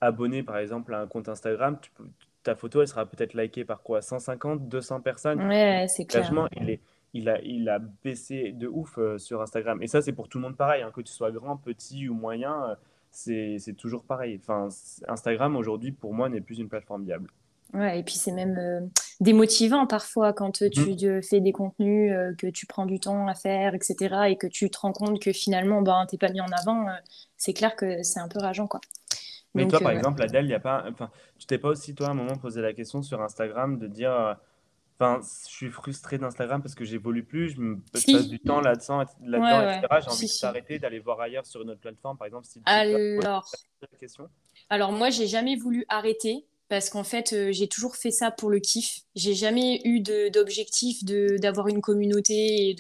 [0.01, 1.79] abonnés, par exemple, à un compte Instagram,
[2.42, 5.42] ta photo, elle sera peut-être likée par quoi 150, 200 personnes?
[5.47, 6.31] Ouais, c'est clair.
[6.57, 6.81] Il, est,
[7.14, 9.83] il, a, il a baissé de ouf euh, sur Instagram.
[9.83, 12.14] Et ça, c'est pour tout le monde pareil, hein, que tu sois grand, petit ou
[12.14, 12.75] moyen, euh,
[13.11, 14.38] c'est toujours pareil.
[14.40, 14.68] Enfin,
[15.09, 17.31] Instagram, aujourd'hui, pour moi, n'est plus une plateforme viable.
[17.75, 18.81] Ouais, et puis c'est même euh,
[19.21, 21.23] démotivant parfois quand euh, tu mmh.
[21.23, 24.17] fais des contenus euh, que tu prends du temps à faire, etc.
[24.29, 26.87] et que tu te rends compte que finalement, ben, t'es pas mis en avant.
[27.37, 28.81] c'est clair que c'est un peu rageant, quoi.
[29.55, 32.11] Mais toi, par exemple, Adèle, y a pas, enfin, tu t'es pas aussi, toi, à
[32.11, 34.37] un moment, posé la question sur Instagram de dire,
[34.99, 39.05] enfin, je suis frustré d'Instagram parce que j'évolue plus, je me passe du temps là-dedans,
[39.23, 40.01] là etc.
[40.01, 42.47] J'ai envie de t'arrêter, d'aller voir ailleurs sur une autre plateforme, par exemple.
[42.47, 43.51] Si Alors...
[44.71, 48.51] Alors, moi, j'ai jamais voulu arrêter parce qu'en fait, euh, j'ai toujours fait ça pour
[48.51, 49.01] le kiff.
[49.15, 52.75] J'ai jamais eu d'objectif d'avoir une communauté et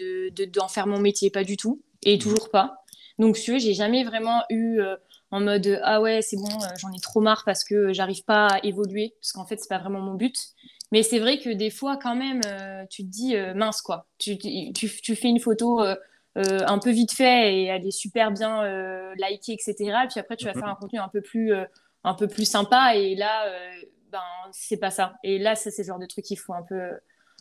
[0.46, 2.20] d'en de, faire mon métier, pas du tout, et mmh.
[2.20, 2.84] toujours pas.
[3.18, 4.96] Donc, si j'ai jamais vraiment eu euh,
[5.30, 8.48] en mode ah ouais, c'est bon, euh, j'en ai trop marre parce que j'arrive pas
[8.48, 10.36] à évoluer, parce qu'en fait, c'est pas vraiment mon but.
[10.92, 12.40] Mais c'est vrai que des fois, quand même,
[12.88, 14.06] tu te dis mince quoi.
[14.16, 15.82] Tu, tu, tu, fais une photo.
[16.34, 18.62] un peu vite fait et elle est super bien
[19.16, 19.74] likée, etc.
[20.08, 20.58] Puis après, tu vas mmh.
[20.58, 21.52] faire un contenu un peu plus
[22.04, 22.96] un peu plus sympa.
[22.96, 23.70] Et là, euh,
[24.10, 24.20] ben,
[24.52, 25.14] c'est pas ça.
[25.22, 26.98] Et là, c'est ce genre de trucs qui font un peu, un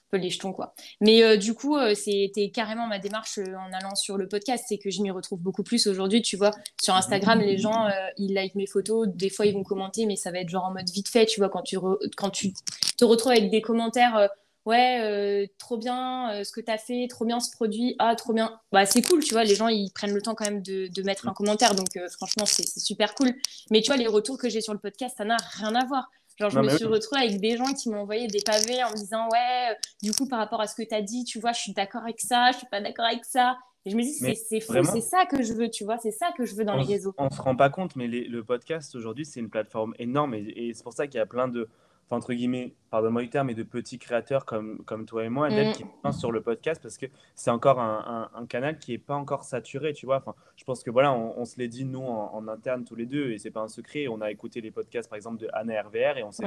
[0.10, 0.74] peu les jetons, quoi.
[1.02, 4.66] Mais euh, du coup, euh, c'était carrément ma démarche en allant sur le podcast.
[4.68, 6.22] C'est que je m'y retrouve beaucoup plus aujourd'hui.
[6.22, 9.08] Tu vois, sur Instagram, les gens, ils like mes photos.
[9.08, 11.26] Des fois, ils vont commenter, mais ça va être genre en mode vite fait.
[11.26, 11.78] Tu vois, quand tu,
[12.16, 12.54] quand tu
[12.98, 14.30] te retrouves avec des commentaires
[14.68, 18.60] ouais, trop bien ce que tu as fait, trop bien ce produit, ah, trop bien.
[18.72, 21.04] Bah, c'est cool, tu vois, les gens, ils prennent le temps quand même de, de
[21.04, 23.34] mettre un commentaire, donc franchement, c'est super cool.
[23.72, 26.10] Mais tu vois, les retours que j'ai sur le podcast, ça n'a rien à voir.
[26.40, 28.96] Genre, je me suis retrouvée avec des gens qui m'ont envoyé des pavés en me
[28.96, 31.52] disant Ouais, euh, du coup, par rapport à ce que tu as dit, tu vois,
[31.52, 33.58] je suis d'accord avec ça, je suis pas d'accord avec ça.
[33.86, 36.32] Et je me dis, c'est fou, c'est ça que je veux, tu vois, c'est ça
[36.38, 37.14] que je veux dans les réseaux.
[37.18, 40.84] On se rend pas compte, mais le podcast aujourd'hui, c'est une plateforme énorme et c'est
[40.84, 41.70] pour ça qu'il y a plein de
[42.10, 45.74] entre guillemets, pardonne-moi du terme, mais de petits créateurs comme, comme toi et moi, mm.
[45.74, 49.16] qui pensent sur le podcast parce que c'est encore un, un, canal qui n'est pas
[49.16, 50.18] encore saturé, tu vois.
[50.18, 53.32] Enfin, je pense que voilà, on, se l'est dit nous en, interne tous les deux
[53.32, 54.08] et c'est pas un secret.
[54.08, 56.44] On a écouté les podcasts par exemple de Anna RVR et on s'est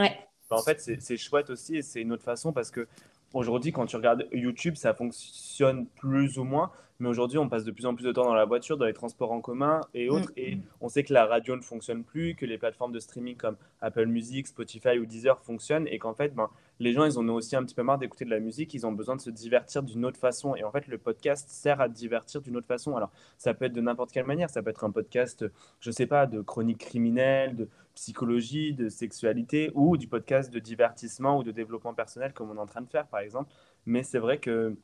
[0.51, 2.89] bah, en fait, c'est chouette aussi et c'est une autre façon parce que
[3.33, 6.73] aujourd'hui, quand tu regardes YouTube, ça fonctionne plus ou moins.
[7.01, 8.93] Mais aujourd'hui, on passe de plus en plus de temps dans la voiture, dans les
[8.93, 10.13] transports en commun et mm.
[10.13, 10.33] autres.
[10.37, 13.57] Et on sait que la radio ne fonctionne plus, que les plateformes de streaming comme
[13.81, 15.89] Apple Music, Spotify ou Deezer fonctionnent.
[15.89, 18.27] Et qu'en fait, ben, les gens, ils en ont aussi un petit peu marre d'écouter
[18.27, 18.75] de la musique.
[18.75, 20.55] Ils ont besoin de se divertir d'une autre façon.
[20.55, 22.95] Et en fait, le podcast sert à divertir d'une autre façon.
[22.97, 24.51] Alors, ça peut être de n'importe quelle manière.
[24.51, 25.45] Ça peut être un podcast,
[25.81, 31.39] je sais pas, de chronique criminelle, de psychologie, de sexualité ou du podcast de divertissement
[31.39, 33.51] ou de développement personnel comme on est en train de faire, par exemple.
[33.87, 34.77] Mais c'est vrai que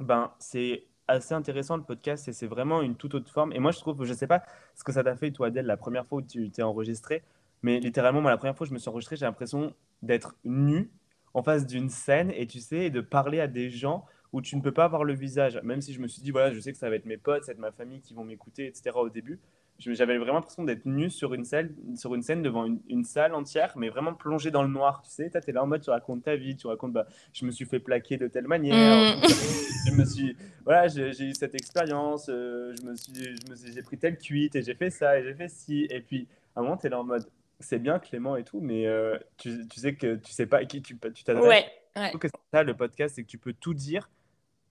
[0.00, 3.52] ben, c'est assez intéressant le podcast et c'est vraiment une toute autre forme.
[3.52, 4.42] Et moi, je trouve, je sais pas
[4.74, 7.22] ce que ça t'a fait, toi, Adèle, la première fois où tu t'es enregistré,
[7.62, 10.90] mais littéralement, moi, la première fois où je me suis enregistré, j'ai l'impression d'être nu
[11.34, 14.60] en face d'une scène et tu sais, de parler à des gens où tu ne
[14.60, 15.60] peux pas voir le visage.
[15.62, 17.44] Même si je me suis dit, voilà, je sais que ça va être mes potes,
[17.44, 18.90] ça va être ma famille qui vont m'écouter, etc.
[18.96, 19.38] au début
[19.78, 23.74] j'avais vraiment l'impression d'être nu sur une, scène, sur une scène devant une, salle entière,
[23.76, 25.02] mais vraiment plongé dans le noir.
[25.02, 27.44] Tu sais, tu es là en mode, tu racontes ta vie, tu racontes, bah, je
[27.44, 29.22] me suis fait plaquer de telle manière, mm.
[29.88, 33.82] je me suis, voilà, j'ai eu cette expérience, euh, je me suis, je me j'ai
[33.82, 35.86] pris telle cuite et j'ai fait ça et j'ai fait ci.
[35.90, 37.28] Et puis, à un moment, tu es là en mode,
[37.60, 40.64] c'est bien Clément et tout, mais euh, tu, tu, sais que tu sais pas à
[40.64, 41.46] qui tu t'adresses.
[41.46, 42.12] Ouais, ouais.
[42.18, 44.08] que ça le podcast, c'est que tu peux tout dire,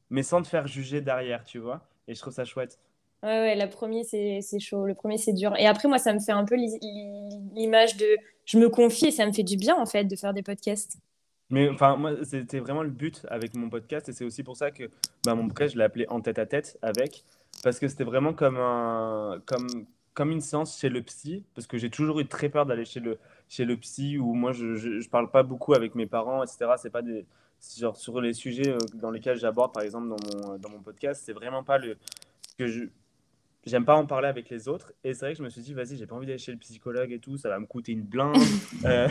[0.10, 1.88] mais sans te faire juger derrière, tu vois.
[2.08, 2.80] Et je trouve ça chouette.
[3.24, 4.86] Ouais, ouais, le premier, c'est chaud.
[4.86, 5.56] Le premier, c'est dur.
[5.58, 8.06] Et après, moi, ça me fait un peu l'image de
[8.46, 10.98] je me confie et ça me fait du bien, en fait, de faire des podcasts.
[11.50, 14.10] Mais enfin, moi, c'était vraiment le but avec mon podcast.
[14.10, 14.90] Et c'est aussi pour ça que
[15.26, 17.24] bah, mon podcast, je l'ai appelé En tête à tête avec.
[17.64, 19.68] Parce que c'était vraiment comme, un, comme,
[20.14, 21.44] comme une séance chez le psy.
[21.56, 23.18] Parce que j'ai toujours eu très peur d'aller chez le,
[23.50, 26.74] chez le psy où moi, je, je, parle pas beaucoup avec mes parents, etc.
[26.78, 27.26] C'est pas des.
[27.80, 31.24] Genre, sur les sujets euh, dans lesquels j'aborde, par exemple, dans mon, dans mon podcast,
[31.26, 31.98] c'est vraiment pas le.
[32.60, 32.86] que je
[33.66, 34.94] j'aime pas en parler avec les autres.
[35.04, 36.58] Et c'est vrai que je me suis dit, vas-y, j'ai pas envie d'aller chez le
[36.58, 38.36] psychologue et tout, ça va me coûter une blinde.
[38.86, 39.08] euh,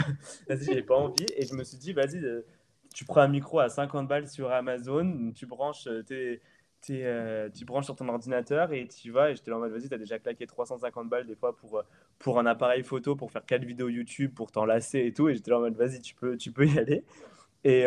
[0.48, 1.26] vas-y, j'ai pas envie.
[1.36, 2.42] Et je me suis dit, vas-y, euh,
[2.94, 6.40] tu prends un micro à 50 balles sur Amazon, tu branches euh, tes.
[6.90, 9.88] Euh, tu branches sur ton ordinateur et tu vas et j'étais là en mode vas-y
[9.88, 11.82] t'as déjà claqué 350 balles des fois pour,
[12.18, 15.50] pour un appareil photo pour faire quatre vidéos YouTube pour t'enlacer et tout et j'étais
[15.50, 17.02] là en mode vas-y tu peux, tu peux y aller
[17.64, 17.84] et,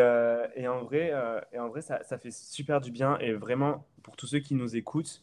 [0.56, 1.14] et en vrai,
[1.54, 4.56] et en vrai ça, ça, fait super du bien et vraiment pour tous ceux qui
[4.56, 5.22] nous écoutent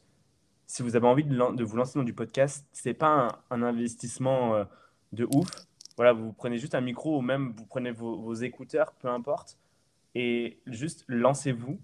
[0.67, 4.65] si vous avez envie de, vous lancer dans du podcast, c'est pas un, investissement euh,
[5.13, 5.49] de ouf.
[5.97, 9.59] Voilà, vous prenez juste un micro ou même vous prenez vos, écouteurs, peu importe,
[10.15, 11.79] et juste lancez-vous.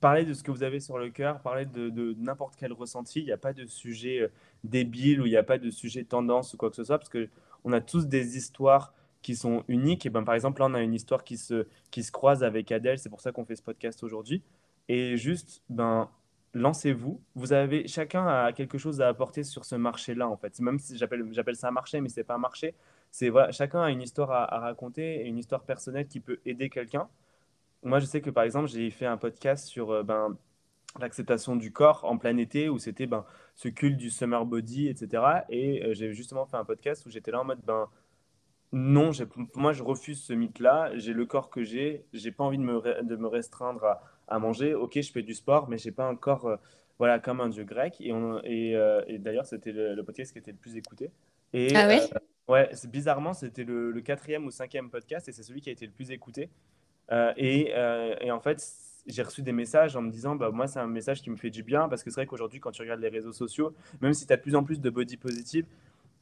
[0.00, 3.20] Parlez de ce que vous avez sur le cœur, parlez de, n'importe quel ressenti.
[3.20, 4.28] Il n'y a pas de sujet euh,
[4.62, 7.08] débile ou il n'y a pas de sujet tendance ou quoi que ce soit, parce
[7.08, 7.28] que
[7.64, 10.06] on a tous des histoires qui sont uniques.
[10.06, 12.70] Et ben, par exemple, là, on a une histoire qui se, qui se croise avec
[12.72, 14.42] Adèle, c'est pour ça qu'on fait ce podcast aujourd'hui.
[14.88, 16.08] Et juste, ben,
[16.54, 17.20] lancez-vous.
[17.34, 20.58] Vous avez chacun a quelque chose à apporter sur ce marché-là en fait.
[20.60, 22.74] Même si j'appelle ça un marché, mais c'est pas un marché.
[23.10, 26.70] C'est voilà, chacun a une histoire à, raconter et une histoire personnelle qui peut aider
[26.70, 27.08] quelqu'un.
[27.82, 30.36] Moi, je sais que par exemple, j'ai fait un podcast sur euh, ben,
[31.00, 33.24] l'acceptation du corps en plein été où c'était ben,
[33.56, 35.22] ce culte du summer body, etc.
[35.50, 37.88] Et euh, j'ai justement fait un podcast où j'étais là en mode ben
[38.72, 39.10] non,
[39.56, 40.92] moi je refuse ce mythe-là.
[40.96, 42.04] J'ai le corps que j'ai.
[42.12, 44.74] J'ai pas envie de me, de me restreindre à, à manger.
[44.74, 46.56] Ok, je fais du sport, mais j'ai pas encore, euh,
[46.98, 47.96] voilà, comme un dieu grec.
[48.00, 51.10] Et, et, euh, et d'ailleurs, c'était le, podcast qui était le plus écouté.
[51.52, 52.00] Et, ah ouais?
[52.14, 55.86] euh, Ouais, bizarrement, c'était le, quatrième ou cinquième podcast et c'est celui qui a été
[55.86, 56.48] le plus écouté.
[57.36, 58.60] Et, et, en fait,
[59.06, 61.50] j'ai reçu des messages en me disant, bah, moi, c'est un message qui me fait
[61.50, 64.26] du bien parce que c'est vrai qu'aujourd'hui, quand tu regardes les réseaux sociaux, même si
[64.26, 65.64] tu as de plus en plus de body positive,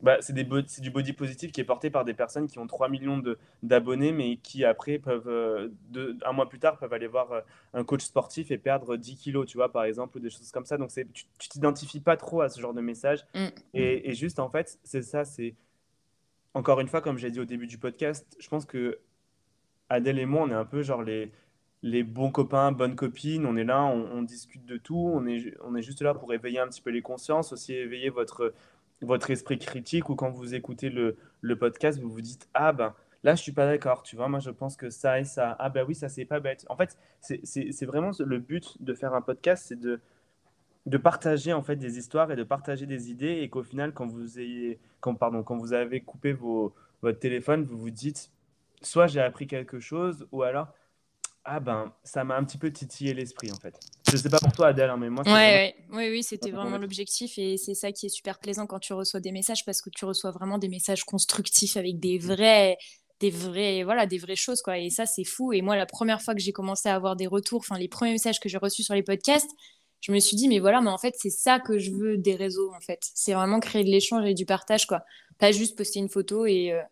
[0.01, 3.21] bah, c'est du body positive qui est porté par des personnes qui ont 3 millions
[3.65, 5.71] d'abonnés, mais qui après peuvent, euh,
[6.25, 7.41] un mois plus tard, peuvent aller voir euh,
[7.75, 10.67] un coach sportif et perdre 10 kilos, tu vois, par exemple, ou des choses comme
[10.67, 10.77] ça.
[10.77, 13.27] Donc, tu t'identifies pas trop à ce genre de message.
[13.35, 13.47] Mm.
[13.75, 15.57] Et, juste, en fait, c'est ça, c'est.
[16.55, 19.01] Encore une fois, comme j'ai dit au début du podcast, je pense que
[19.89, 21.31] Adèle et moi, on est un peu genre les,
[21.83, 23.47] les bons copains, bonnes copines.
[23.47, 25.11] On est là, on, on discute de tout.
[25.13, 28.11] On est, on est juste là pour éveiller un petit peu les consciences, aussi éveiller
[28.11, 28.55] votre
[29.03, 32.95] votre esprit critique ou quand vous écoutez le, le, podcast, vous vous dites Ah ben
[33.25, 35.69] là, je suis pas d'accord, tu vois, moi je pense que ça et ça, ah
[35.71, 36.67] ben oui, ça c'est pas bête.
[36.69, 40.01] En fait, c'est vraiment le but de faire un podcast, c'est de,
[40.87, 44.07] de partager en fait des histoires et de partager des idées et qu'au final, quand
[44.07, 48.31] vous, ayez, quand, pardon, quand vous avez coupé vos, votre téléphone, vous vous dites
[48.83, 50.69] soit j'ai appris quelque chose, ou alors,
[51.45, 53.79] ah ben, ça m'a un petit peu titillé l'esprit, en fait.
[54.11, 55.75] Je sais pas pour toi, Adèle, hein, mais moi, ouais, ouais.
[55.93, 57.39] Oui, oui, c'était vraiment l'objectif.
[57.39, 60.05] Et c'est ça qui est super plaisant quand tu reçois des messages, parce que tu
[60.05, 62.79] reçois vraiment des messages constructifs avec des vrais
[63.21, 66.23] des vrais voilà des vraies choses quoi et ça c'est fou et moi la première
[66.23, 68.83] fois que j'ai commencé à avoir des retours enfin les premiers messages que j'ai reçus
[68.83, 69.51] sur les podcasts
[70.01, 72.37] je me suis dit mais voilà mais en fait c'est ça que je veux des
[72.37, 75.03] réseaux en fait c'est vraiment créer de l'échange et du partage quoi
[75.39, 76.83] pas juste poster une photo et euh,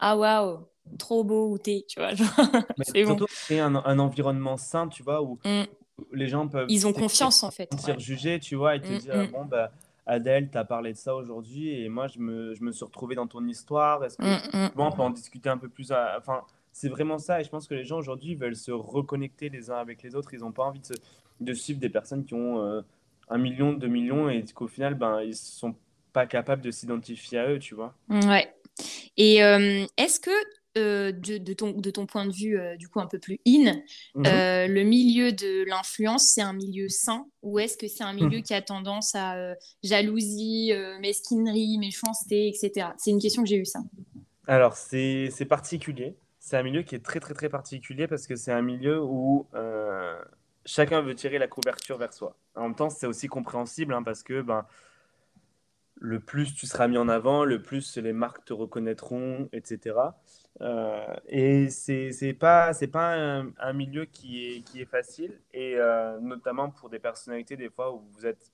[0.00, 0.66] ah waouh
[0.98, 2.14] trop beau ou t'es tu vois
[2.82, 5.64] c'est surtout créer un, un, environnement sain tu vois où mm.
[6.12, 8.98] Les gens peuvent ils ont confiance en fait se juger tu vois et te mm,
[8.98, 9.26] dire mm.
[9.28, 9.70] bon bah
[10.06, 13.14] Adèle, tu as parlé de ça aujourd'hui et moi, je me, je me, suis retrouvé
[13.14, 14.02] dans ton histoire.
[14.04, 14.72] Est-ce que mm.
[14.76, 17.40] on peut en discuter un peu plus Enfin, c'est vraiment ça.
[17.40, 20.34] Et je pense que les gens aujourd'hui veulent se reconnecter les uns avec les autres.
[20.34, 20.96] Ils n'ont pas envie de,
[21.40, 22.80] de, suivre des personnes qui ont euh,
[23.28, 25.76] un million, deux millions et qu'au final, ben, ils sont
[26.12, 27.94] pas capables de s'identifier à eux, tu vois.
[28.08, 28.52] Ouais.
[29.16, 30.30] Et euh, est-ce que
[30.78, 33.74] euh, de, ton, de ton point de vue euh, du coup un peu plus in,
[34.14, 34.24] mhm.
[34.24, 38.38] euh, le milieu de l'influence, c'est un milieu sain ou est-ce que c'est un milieu
[38.38, 38.42] mhm.
[38.44, 42.90] qui a tendance à jalousie, mesquinerie, méchanceté, etc.
[42.98, 43.80] C'est une question que j'ai eu ça.
[44.46, 46.14] Alors c'est particulier.
[46.38, 49.48] C'est un milieu qui est très très très particulier parce que c'est un milieu où
[50.64, 52.36] chacun veut tirer la couverture vers soi.
[52.54, 54.66] En même temps, c'est aussi compréhensible hein, parce que ben,
[55.96, 59.96] le plus tu seras mis en avant, le plus les marques te reconnaîtront, etc.
[60.60, 66.18] Euh, et c'est n'est pas, pas un, milieu qui est, qui est facile, et euh,
[66.20, 68.52] notamment pour des personnalités, des fois où vous êtes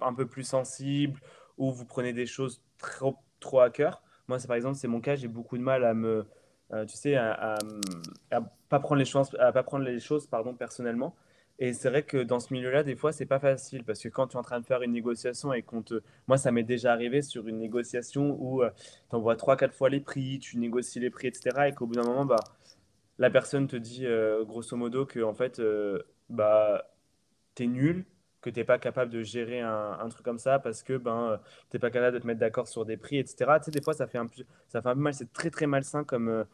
[0.00, 1.20] un peu plus sensible,
[1.58, 4.02] où vous prenez des choses trop, trop à cœur.
[4.28, 6.26] Moi, par exemple, c'est mon cas, j'ai beaucoup de mal à me,
[6.72, 7.58] euh, tu sais, à,
[8.68, 11.14] pas prendre les choses, à pas prendre les choses pardon, personnellement.
[11.62, 14.26] Et c'est vrai que dans ce milieu-là, des fois, c'est pas facile parce que quand
[14.26, 16.02] tu es en train de faire une négociation et qu'on te.
[16.26, 18.70] Moi, ça m'est déjà arrivé sur une négociation où euh,
[19.10, 21.68] tu envoies 3-4 fois les prix, tu négocies les prix, etc.
[21.68, 22.40] Et qu'au bout d'un moment, bah,
[23.18, 26.84] la personne te dit euh, grosso modo que en fait, euh, bah,
[27.54, 28.06] tu es nul,
[28.40, 31.76] que tu n'es pas capable de gérer un, truc comme ça parce que ben, tu
[31.76, 33.36] n'es pas capable de te mettre d'accord sur des prix, etc.
[33.58, 35.14] Tu sais, des fois, ça fait un peu, ça fait un peu mal.
[35.14, 36.44] C'est très, très malsain comme,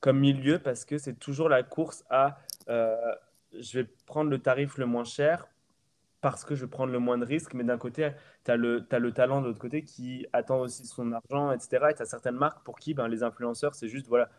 [0.00, 2.38] comme milieu parce que c'est toujours la course à
[3.60, 5.46] je vais prendre le tarif le moins cher
[6.20, 7.52] parce que je vais prendre le moins de risques.
[7.52, 8.10] Mais d'un côté,
[8.44, 11.88] tu as le, as le talent de l'autre côté qui attend aussi son argent, etc.
[11.90, 14.30] Et tu as certaines marques pour qui ben, les influenceurs, c'est juste, voilà,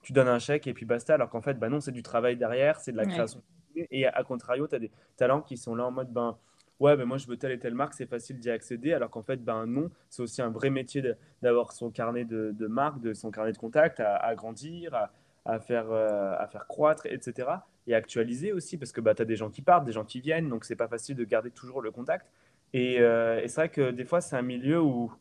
[0.00, 1.14] tu donnes un chèque et puis basta.
[1.14, 3.42] Alors qu'en fait, ben non, c'est du travail derrière, c'est de la création.
[3.76, 6.38] Et à, contrario, tu as des talents qui sont là en mode, ben,
[6.80, 8.94] ouais, ben moi je veux telle et telle marque, c'est facile d'y accéder.
[8.94, 11.02] Alors qu'en fait, ben non, c'est aussi un vrai métier
[11.42, 15.12] d'avoir son carnet de, de marque, de son carnet de contact à, à grandir, à,
[15.44, 17.48] à faire, euh, à faire croître, etc.
[17.86, 20.20] Et actualiser aussi, parce que bah, tu as des gens qui partent, des gens qui
[20.20, 22.26] viennent, donc c'est pas facile de garder toujours le contact.
[22.72, 25.12] Et, euh, c'est vrai que des fois, c'est un milieu où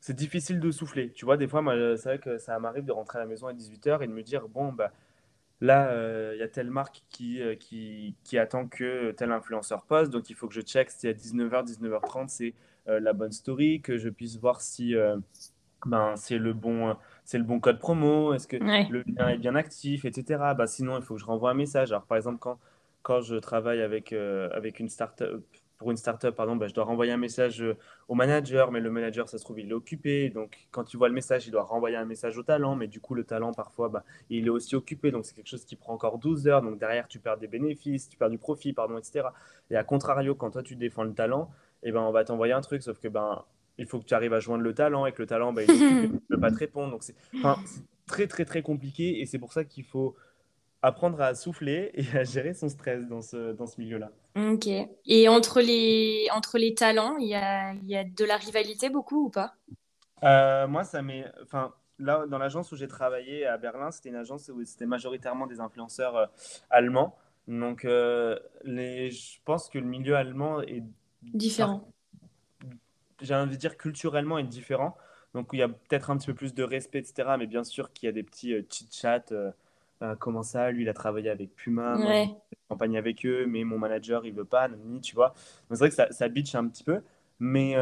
[0.00, 1.10] c'est difficile de souffler.
[1.12, 3.46] Tu vois, des fois, moi, c'est vrai que ça m'arrive de rentrer à la maison
[3.48, 4.92] à 18h et de me dire, bon, bah,
[5.60, 10.12] là, euh, il y a telle marque qui, qui, qui, attend que tel influenceur poste,
[10.12, 12.54] donc il faut que je check si à 19h, 19h30, c'est
[12.86, 14.94] la bonne story, que je puisse voir si
[15.86, 16.96] ben, c'est le bon
[17.28, 20.54] c'est le bon code promo, est-ce que le lien est bien actif, etc.
[20.56, 21.92] Bah, sinon, il faut que je renvoie un message.
[21.92, 22.58] Alors, par exemple, quand,
[23.02, 25.44] quand je travaille avec, euh, avec une startup,
[25.76, 27.76] pour une startup, pardon, bah, je dois renvoyer un message euh,
[28.08, 30.30] au manager, mais le manager, ça se trouve, il est occupé.
[30.30, 32.98] Donc, quand tu vois le message, il doit renvoyer un message au talent, mais du
[32.98, 35.10] coup, le talent, parfois, bah, il est aussi occupé.
[35.10, 36.62] Donc, c'est quelque chose qui prend encore 12 heures.
[36.62, 39.28] Donc, derrière, tu perds des bénéfices, tu perds du profit, pardon, etc.
[39.70, 41.50] Et à contrario, quand toi, tu défends le talent,
[41.82, 43.44] eh ben, on va t'envoyer un truc, sauf que ben,
[43.78, 45.70] il faut que tu arrives à joindre le talent et que le talent, bah, il
[45.70, 46.90] ne peut pas te répondre.
[46.90, 47.14] Donc, c'est
[48.06, 50.16] très, très, très compliqué et c'est pour ça qu'il faut
[50.82, 54.10] apprendre à souffler et à gérer son stress dans ce, dans ce milieu-là.
[54.36, 54.68] Ok.
[55.06, 59.26] Et entre les, entre les talents, il y a, y a de la rivalité beaucoup
[59.26, 59.54] ou pas?
[60.24, 61.24] Euh, Moi, ça m'est.
[61.42, 65.46] Enfin, là, dans l'agence où j'ai travaillé à Berlin, c'était une agence où c'était majoritairement
[65.46, 66.26] des influenceurs euh,
[66.70, 67.16] allemands.
[67.46, 69.10] Donc, euh, les...
[69.10, 70.84] je pense que le milieu allemand est
[71.22, 71.88] différent
[73.20, 74.96] j'ai envie de dire, culturellement est différent.
[75.34, 77.30] Donc, il y a peut-être un petit peu plus de respect, etc.
[77.38, 79.24] Mais bien sûr qu'il y a des petits euh, chit-chats.
[79.32, 79.50] Euh,
[80.02, 82.26] euh, comment ça Lui, il a travaillé avec Puma, ouais.
[82.26, 82.36] moi,
[82.68, 85.34] campagne avec eux, mais mon manager, il veut pas, ni, tu vois.
[85.70, 87.02] C'est vrai que ça, ça bitch un petit peu.
[87.40, 87.76] Mais,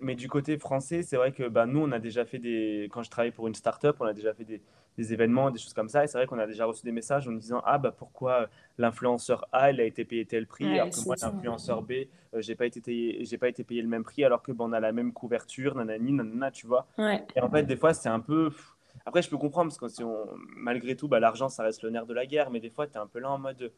[0.00, 2.88] mais du côté français, c'est vrai que bah, nous, on a déjà fait des.
[2.92, 4.62] Quand je travaille pour une start-up, on a déjà fait des,
[4.98, 6.04] des événements, des choses comme ça.
[6.04, 9.46] Et c'est vrai qu'on a déjà reçu des messages en disant Ah, bah pourquoi l'influenceur
[9.52, 12.66] A, il a été payé tel prix, alors que moi, l'influenceur B, euh, j'ai pas,
[12.66, 12.80] été
[13.40, 16.12] pas été payé le même prix, alors que bah, on a la même couverture, nanani,
[16.12, 16.86] nanana, tu vois.
[17.34, 18.50] Et en fait, des fois, c'est un peu.
[19.06, 20.26] Après, je peux comprendre, parce que si on...
[20.56, 22.94] malgré tout, bah, l'argent, ça reste le nerf de la guerre, mais des fois, tu
[22.94, 23.72] es un peu là en mode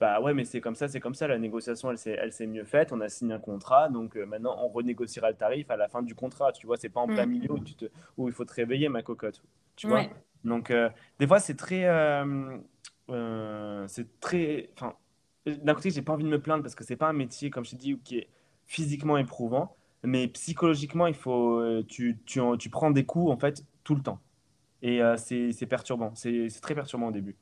[0.00, 1.28] bah ouais, mais c'est comme ça, c'est comme ça.
[1.28, 2.92] La négociation, elle s'est, mieux faite.
[2.92, 6.02] On a signé un contrat, donc euh, maintenant on renégociera le tarif à la fin
[6.02, 6.50] du contrat.
[6.50, 7.30] Tu vois, c'est pas en plein mm.
[7.30, 7.84] milieu où, tu te,
[8.18, 9.44] où il faut te réveiller, ma cocotte.
[9.76, 10.06] Tu vois.
[10.44, 11.84] Donc, euh, des fois, c'est très.
[11.84, 12.58] euh,
[13.10, 14.70] euh, c'est très.
[14.76, 14.94] Enfin,
[15.46, 17.64] d'un côté, j'ai pas envie de me plaindre parce que c'est pas un métier, comme
[17.64, 18.28] je t'ai dit, qui est
[18.66, 21.62] physiquement éprouvant, mais psychologiquement, il faut.
[21.88, 24.20] Tu, tu, tu prends des coups, en fait, tout le temps.
[24.82, 26.14] Et euh, c'est perturbant.
[26.16, 27.36] C'est très perturbant au début.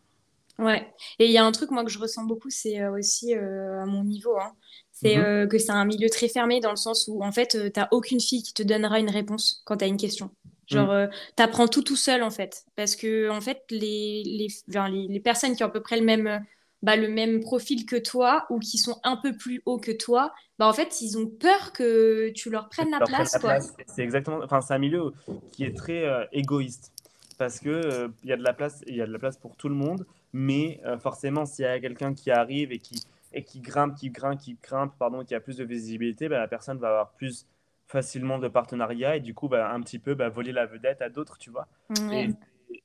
[0.59, 0.93] Ouais.
[1.19, 3.87] Et il y a un truc, moi, que je ressens beaucoup, c'est aussi euh, à
[3.87, 4.53] mon niveau, hein,
[4.93, 5.23] c'est Mhm.
[5.25, 7.89] euh, que c'est un milieu très fermé dans le sens où, en fait, euh, t'as
[7.93, 10.31] aucune fille qui te donnera une réponse quand t'as une question.
[10.71, 10.93] Genre, Mhm.
[10.93, 11.07] euh,
[11.37, 12.65] t'apprends tout tout seul, en fait.
[12.77, 16.05] Parce que, en fait, les, les, les, les personnes qui ont à peu près le
[16.07, 16.39] même, euh,
[16.83, 20.33] bah, le même profil que toi ou qui sont un peu plus haut que toi,
[20.59, 23.57] bah, en fait, ils ont peur que tu leur prennes la leur place, la quoi.
[23.57, 23.75] place.
[23.87, 25.13] C'est exactement, enfin, c'est un milieu
[25.51, 26.93] qui est très euh, égoïste
[27.39, 29.37] parce que euh, il y a de la place, il y a de la place
[29.39, 33.03] pour tout le monde, mais forcément, s'il y a quelqu'un qui arrive et qui
[33.33, 36.49] et qui grimpe, qui grimpe, qui grimpe, pardon, qui a plus de visibilité, bah, la
[36.49, 37.47] personne va avoir plus
[37.91, 41.11] facilement de partenariats et du coup, bah, un petit peu bah, voler la vedette à
[41.11, 41.69] d'autres, tu vois.
[42.11, 42.35] Et, Ouais.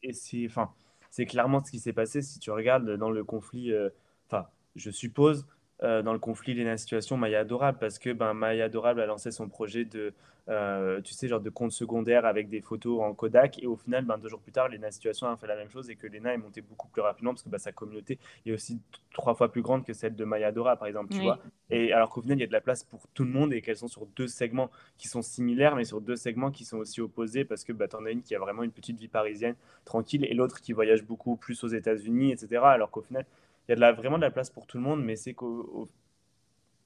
[0.04, 0.74] et c'est, enfin,
[1.12, 3.90] c'est clairement ce qui s'est passé si tu regardes dans le conflit, euh,
[4.28, 5.46] enfin, je suppose,
[5.84, 9.32] euh, dans le conflit Léna Situation, Maya Adorable, parce que ben, Maya Adorable a lancé
[9.32, 10.14] son projet de,
[10.48, 14.06] euh, tu sais, genre de compte secondaire avec des photos en Kodak, et au final,
[14.06, 16.34] ben, deux jours plus tard, Léna Situation a fait la même chose et que Léna
[16.34, 18.80] est montée beaucoup plus rapidement parce que ben, sa communauté est aussi
[19.12, 21.24] trois fois plus grande que celle de Maya Adorable, par exemple, tu Oui.
[21.24, 21.40] vois.
[21.72, 23.62] Et alors qu'au final, il y a de la place pour tout le monde et
[23.62, 27.02] qu'elles sont sur deux segments qui sont similaires, mais sur deux segments qui sont aussi
[27.02, 29.56] opposés parce que bah, tu en as une qui a vraiment une petite vie parisienne
[29.84, 32.62] tranquille et l'autre qui voyage beaucoup plus aux États-Unis, etc.
[32.66, 33.26] Alors qu'au final,
[33.68, 35.34] il y a de la, vraiment de la place pour tout le monde, mais c'est
[35.34, 35.90] qu'au,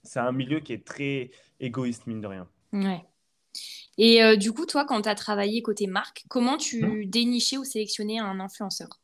[0.03, 2.47] c'est un milieu qui est très égoïste, mine de rien.
[2.73, 3.03] Ouais.
[3.97, 7.63] Et euh, du coup, toi, quand tu as travaillé côté marque, comment tu dénichais ou
[7.63, 9.01] sélectionnais un influenceur?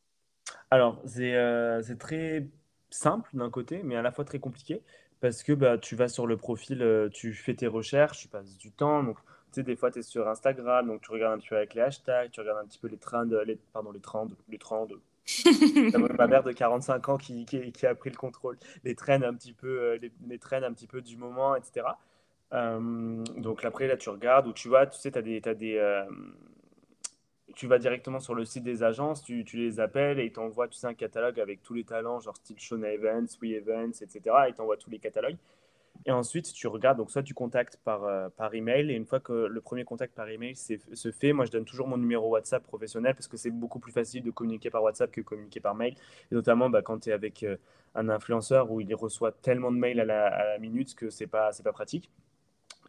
[0.70, 2.48] Alors, c'est euh, très
[2.90, 4.82] simple d'un côté, mais à la fois très compliqué
[5.20, 8.56] parce que bah, tu vas sur le profil, euh, tu fais tes recherches, tu passes
[8.56, 9.02] du temps.
[9.02, 9.18] Donc,
[9.52, 11.74] tu sais, des fois, tu es sur Instagram, donc tu regardes un petit peu avec
[11.74, 14.88] les hashtags, tu regardes un petit peu les trends, les, pardon, les trends, les trends,
[16.18, 19.52] ma mère de 45 ans qui, qui, a pris le contrôle, les traînes un petit
[19.52, 20.12] peu, euh, les,
[20.52, 21.86] un petit peu du moment, etc.
[22.52, 26.04] Euh, donc après, là, tu regardes ou tu vas, tu sais, t'as des, des, euh,
[27.54, 30.68] tu vas directement sur le site des agences, tu, tu les appelles et ils t'envoient,
[30.68, 34.20] tu sais, un catalogue avec tous les talents, genre style Shona Evans, We Evans, etc.
[34.46, 35.36] Et ils t'envoient tous les catalogues.
[36.06, 39.18] Et ensuite, tu regardes, donc soit tu contactes par, euh, par email, et une fois
[39.18, 42.62] que le premier contact par email se fait, moi je donne toujours mon numéro WhatsApp
[42.62, 45.94] professionnel parce que c'est beaucoup plus facile de communiquer par WhatsApp que communiquer par mail.
[46.30, 47.56] Et notamment bah, quand tu es avec euh,
[47.96, 51.72] un influenceur où il reçoit tellement de mails à la, minute que c'est pas, pas
[51.72, 52.08] pratique.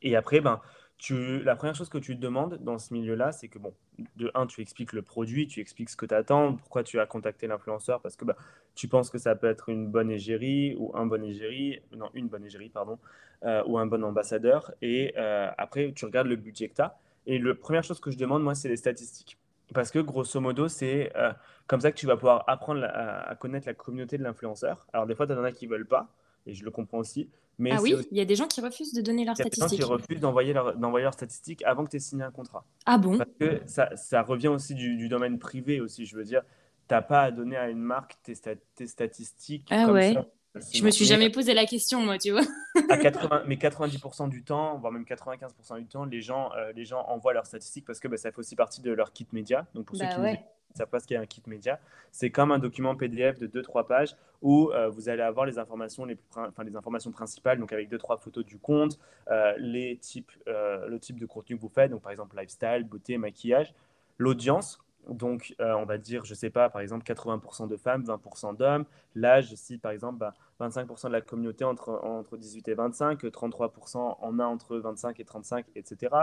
[0.03, 0.61] Et après, ben,
[0.99, 3.73] tu, la première chose que tu te demandes dans ce milieu-là, c'est que, bon,
[4.15, 7.05] de un, tu expliques le produit, tu expliques ce que tu attends, pourquoi tu as
[7.05, 8.35] contacté l'influenceur, parce que bah,
[8.75, 12.27] tu penses que ça peut être une bonne égérie ou un bon égérie, non, une
[12.27, 12.99] bonne égérie, pardon,
[13.43, 14.71] euh, ou un bon ambassadeur.
[14.81, 16.97] Et euh, après, tu regardes le budget que tu as.
[17.25, 19.37] Et la première chose que je demande, moi, c'est les statistiques.
[19.73, 21.33] Parce que grosso modo, c'est euh,
[21.65, 24.87] comme ça que tu vas pouvoir apprendre à connaître la communauté de l'influenceur.
[24.93, 26.07] Alors, des fois, tu en as qui veulent pas,
[26.47, 27.29] et je le comprends aussi,
[27.59, 29.39] mais Ah oui, aussi il y a des gens qui refusent de donner leurs il
[29.39, 29.85] y a des gens qui statistiques.
[29.85, 32.65] refusent d'envoyer leur- d'envoyer leurs statistiques avant que tu aies signé un contrat.
[32.85, 33.17] Ah bon?
[33.17, 36.05] Parce que ça, ça revient aussi du, du domaine privé aussi.
[36.05, 36.41] Je veux dire,
[36.87, 40.13] t'as pas à donner à une marque tes, sta- tes statistiques Ah comme ouais.
[40.13, 40.25] ça.
[40.73, 42.41] Je me suis Mais jamais posé la question, moi, tu vois.
[42.89, 46.83] à 80, mais 90% du temps, voire même 95% du temps, les gens, euh, les
[46.83, 49.67] gens envoient leurs statistiques parce que bah, ça fait aussi partie de leur kit média.
[49.75, 50.43] Donc pour ceux Bah qui ouais.
[50.71, 51.79] Ne savent pas ce qu'est un kit média,
[52.11, 56.05] c'est comme un document PDF de 2-3 pages où euh, vous allez avoir les informations,
[56.05, 58.99] les, plus enfin, les informations principales, donc avec 2-3 photos du compte,
[59.29, 62.83] euh, les types, euh, le type de contenu que vous faites, donc par exemple lifestyle,
[62.83, 63.73] beauté, maquillage,
[64.17, 64.79] l'audience.
[65.07, 68.83] Donc, on va dire, je sais pas, par exemple, 80% de femmes, 20% d'hommes.
[69.15, 74.17] L'âge, si par exemple, bah, 25% de la communauté entre, entre 18 et 25, 33%
[74.19, 76.13] en a entre 25 et 35, etc.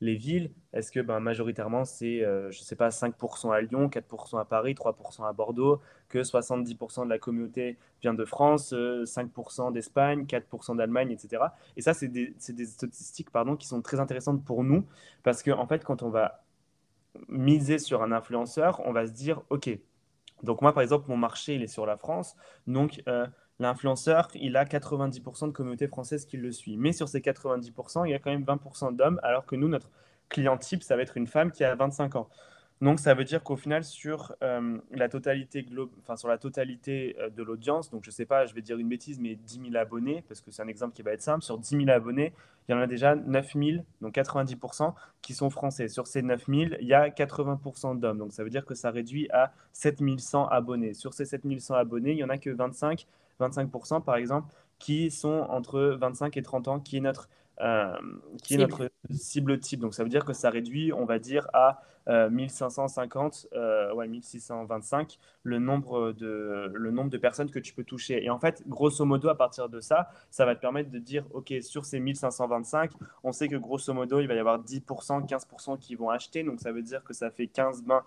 [0.00, 4.38] Les villes, est-ce que ben, majoritairement c'est, euh, je sais pas, 5% à Lyon, 4%
[4.38, 9.72] à Paris, 3% à Bordeaux, que 70% de la communauté vient de France, euh, 5%
[9.72, 11.42] d'Espagne, 4% d'Allemagne, etc.
[11.76, 14.86] Et ça, c'est des, des statistiques pardon, qui sont très intéressantes pour nous,
[15.24, 16.44] parce que en fait, quand on va
[17.28, 19.70] miser sur un influenceur, on va se dire, OK,
[20.42, 22.36] donc moi, par exemple, mon marché, il est sur la France.
[22.66, 23.26] Donc, euh,
[23.58, 26.76] l'influenceur, il a 90% de communauté française qui le suit.
[26.76, 29.90] Mais sur ces 90%, il y a quand même 20% d'hommes, alors que nous, notre
[30.28, 32.28] client type, ça va être une femme qui a 25 ans.
[32.80, 35.66] Donc, ça veut dire qu'au final, sur euh, la totalité
[36.00, 38.88] enfin, sur la totalité euh, de l'audience, donc je sais pas, je vais dire une
[38.88, 41.58] bêtise, mais 10 000 abonnés, parce que c'est un exemple qui va être simple, sur
[41.58, 42.32] 10 000 abonnés,
[42.68, 45.88] il y en a déjà 9 000, donc 90%, qui sont français.
[45.88, 48.18] Sur ces 9 000, il y a 80% d'hommes.
[48.18, 50.94] Donc, ça veut dire que ça réduit à 7 100 abonnés.
[50.94, 53.06] Sur ces 7 100 abonnés, il n'y en a que 25,
[53.40, 57.28] 25% par exemple, qui sont entre 25 et 30 ans, qui est notre
[57.60, 57.92] euh,
[58.44, 59.80] qui est notre cible type.
[59.80, 65.18] Donc ça veut dire que ça réduit, on va dire, à 1550, euh, ouais, 1625
[65.42, 68.24] le nombre, de, le nombre de personnes que tu peux toucher.
[68.24, 71.24] Et en fait, grosso modo, à partir de ça, ça va te permettre de dire,
[71.32, 72.92] OK, sur ces 1525,
[73.24, 76.44] on sait que grosso modo, il va y avoir 10%, 15% qui vont acheter.
[76.44, 78.02] Donc ça veut dire que ça fait 15-20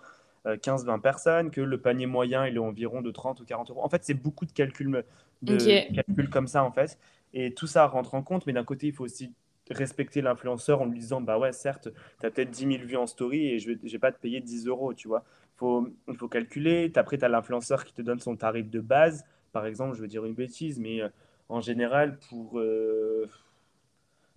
[0.45, 3.83] 15-20 euh, personnes, que le panier moyen il est environ de 30 ou 40 euros.
[3.83, 5.03] En fait, c'est beaucoup de calculs,
[5.41, 6.97] de calculs comme ça, en fait.
[7.33, 9.33] Et tout ça rentre en compte, mais d'un côté, il faut aussi
[9.69, 11.89] respecter l'influenceur en lui disant bah ouais certes
[12.19, 14.41] tu as peut-être 10 000 vues en story et je vais, vais pas te payer
[14.41, 15.23] 10 euros tu vois
[15.55, 19.23] faut, il faut calculer après tu as l'influenceur qui te donne son tarif de base
[19.51, 21.09] par exemple je veux dire une bêtise mais euh,
[21.49, 23.29] en général pour euh,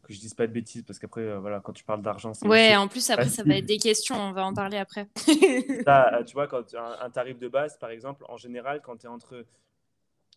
[0.04, 2.46] que je dise pas de bêtises parce qu'après euh, voilà quand tu parles d'argent c'est
[2.46, 6.32] ouais en plus après ça va être des questions on va en parler après tu
[6.34, 9.08] vois quand tu as un, tarif de base par exemple en général quand tu es
[9.08, 9.44] entre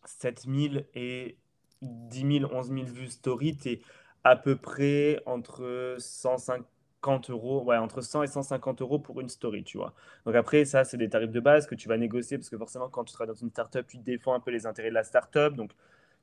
[0.05, 1.37] 7000 et
[1.81, 3.81] 10 000 11 000 vues story tu es
[4.23, 6.67] à peu près entre 150
[7.29, 9.93] euros, ouais, entre 100 et 150 euros pour une story, tu vois.
[10.25, 12.89] Donc après, ça, c'est des tarifs de base que tu vas négocier parce que forcément,
[12.89, 15.53] quand tu seras dans une startup, tu défends un peu les intérêts de la startup.
[15.55, 15.71] Donc,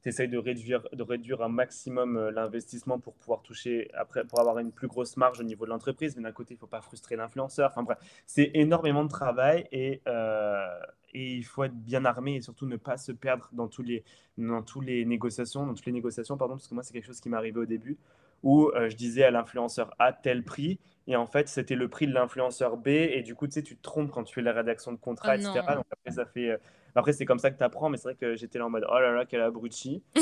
[0.05, 4.38] tu essayes de réduire, de réduire un maximum euh, l'investissement pour pouvoir toucher, après, pour
[4.38, 6.14] avoir une plus grosse marge au niveau de l'entreprise.
[6.16, 7.70] Mais d'un côté, il ne faut pas frustrer l'influenceur.
[7.70, 10.78] Enfin bref, c'est énormément de travail et, euh,
[11.14, 14.05] et il faut être bien armé et surtout ne pas se perdre dans tous les,
[14.36, 17.20] dans tous les négociations, dans toutes les négociations, pardon, parce que moi, c'est quelque chose
[17.20, 17.96] qui m'est arrivé au début
[18.42, 22.07] où euh, je disais à l'influenceur A tel prix et en fait, c'était le prix
[22.07, 22.88] de l'influenceur B.
[22.88, 25.32] Et du coup, tu sais, tu te trompes quand tu fais la rédaction de contrat,
[25.36, 25.52] oh etc.
[25.76, 26.59] Donc après, ça fait.
[26.95, 28.86] Après, c'est comme ça que tu apprends, mais c'est vrai que j'étais là en mode
[28.88, 30.03] oh là là, quel abruti.
[30.16, 30.20] je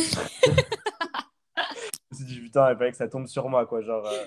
[2.11, 3.83] me suis dit putain, il fallait que ça tombe sur moi, quoi.
[3.83, 4.07] Genre.
[4.07, 4.27] Euh.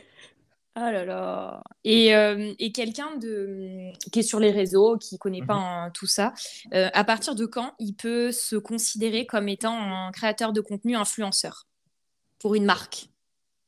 [0.77, 1.63] Oh là là.
[1.85, 5.91] Et, euh, et quelqu'un de qui est sur les réseaux, qui connaît pas mhm.
[5.93, 6.33] tout ça,
[6.73, 10.95] euh, à partir de quand il peut se considérer comme étant un créateur de contenu
[10.95, 11.67] influenceur
[12.39, 13.09] pour une marque?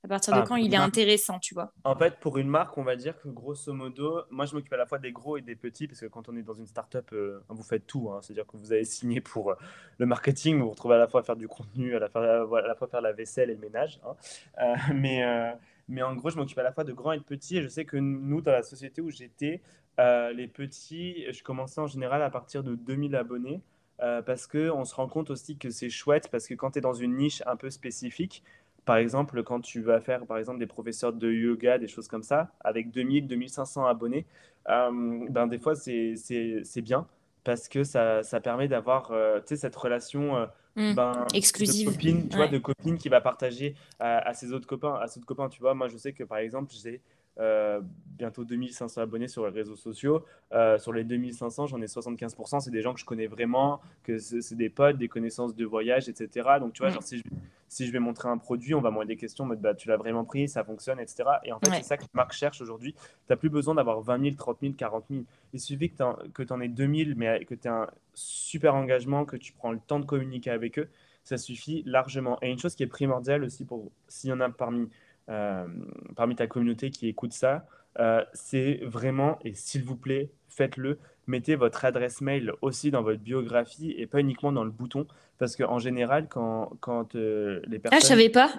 [0.04, 1.74] À partir de ah, quand il est intéressant, tu vois?
[1.84, 4.78] En fait, pour une marque, on va dire que grosso modo, moi je m'occupe à
[4.78, 7.10] la fois des gros et des petits, parce que quand on est dans une startup,
[7.14, 8.12] euh, vous faites tout.
[8.12, 8.20] Hein.
[8.22, 9.56] C'est-à-dire que vous avez signé pour euh,
[9.98, 12.22] le marketing, vous vous retrouvez à la fois à faire du contenu, à la, fois,
[12.24, 14.00] à la fois faire la vaisselle et le ménage.
[14.06, 14.16] Hein.
[14.62, 17.58] Euh, mais, mais en gros, je m'occupe à la fois de grands et de petits.
[17.58, 19.62] Et je sais que nous, dans la société où j'étais,
[19.98, 23.62] les petits, je commençais en général à partir de 2000 abonnés.
[23.98, 26.94] parce qu'on se rend compte aussi que c'est chouette, parce que quand tu es dans
[26.94, 28.44] une niche un peu spécifique,
[28.88, 32.24] par exemple, quand tu vas faire par exemple des professeurs de yoga, des choses comme
[32.24, 34.26] ça, avec 2000, 2500 abonnés,
[34.70, 37.06] euh, ben, des fois c'est bien
[37.44, 40.46] parce que ça, ça permet d'avoir euh, cette relation euh,
[40.78, 40.96] mmh.
[40.96, 44.68] ben, exclusive de copine, tu vois, de copine qui va partager à, à, ses autres
[44.68, 44.96] copains.
[44.96, 47.02] À ses autres copains, tu vois, moi je sais que par exemple, j'ai
[47.40, 47.82] euh,
[48.18, 50.26] bientôt 2500 abonnés sur les réseaux sociaux.
[50.52, 52.62] Euh, sur les 2500, j'en ai 75%.
[52.62, 56.10] C'est des gens que je connais vraiment, que c'est des potes, des connaissances de voyage,
[56.10, 56.50] etc.
[56.60, 57.24] Donc, tu vois, genre, si je,
[57.70, 60.26] si je vais montrer un produit, on va me des questions, bah, tu l'as vraiment
[60.26, 61.24] pris, ça fonctionne, etc.
[61.44, 62.94] Et en fait, c'est ça que les marques cherchent aujourd'hui.
[62.94, 65.24] Tu n'as plus besoin d'avoir 20 000, 30 000, 40 000.
[65.54, 69.36] Il suffit que tu en, aies 2000, mais que tu aies un super engagement, que
[69.36, 70.90] tu prends le temps de communiquer avec eux.
[71.24, 72.38] Ça suffit largement.
[72.42, 74.90] Et une chose qui est primordiale aussi pour s'il y en a parmi
[75.28, 77.66] parmi ta communauté qui écoute ça,
[78.00, 83.22] euh, c'est vraiment, et s'il vous plaît, faites-le, mettez votre adresse mail aussi dans votre
[83.22, 85.08] biographie et pas uniquement dans le bouton,
[85.40, 87.98] parce qu'en général, quand, quand euh, les personnes...
[87.98, 88.52] Ah, je savais pas.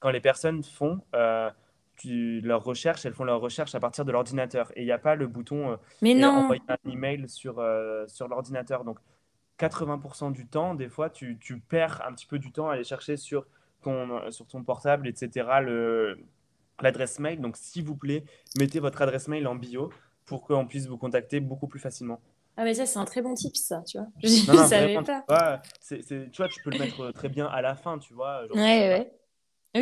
[0.00, 1.00] Quand les personnes font
[1.96, 4.98] tu, leurs recherches, elles font leurs recherches à partir de l'ordinateur, et il n'y a
[4.98, 6.28] pas le bouton Mais non.
[6.28, 7.64] envoyer un email sur,
[8.06, 8.84] sur l'ordinateur.
[8.84, 8.98] Donc,
[9.58, 12.84] 80% du temps, des fois, tu, tu, perds un petit peu du temps à aller
[12.84, 13.46] chercher sur
[13.86, 15.46] ton, sur ton portable, etc.,
[16.80, 17.40] l'adresse mail.
[17.40, 18.24] Donc, s'il vous plaît,
[18.58, 19.90] mettez votre adresse mail en bio
[20.24, 22.20] pour qu'on puisse vous contacter beaucoup plus facilement.
[22.56, 24.08] Ah, mais ça, c'est un très bon tip, ça, tu vois.
[24.22, 25.60] Je ne savais pas.
[25.88, 25.94] Tu
[26.36, 28.46] vois, tu peux le mettre très bien à la fin, tu vois.
[28.46, 29.12] Genre, ouais, ouais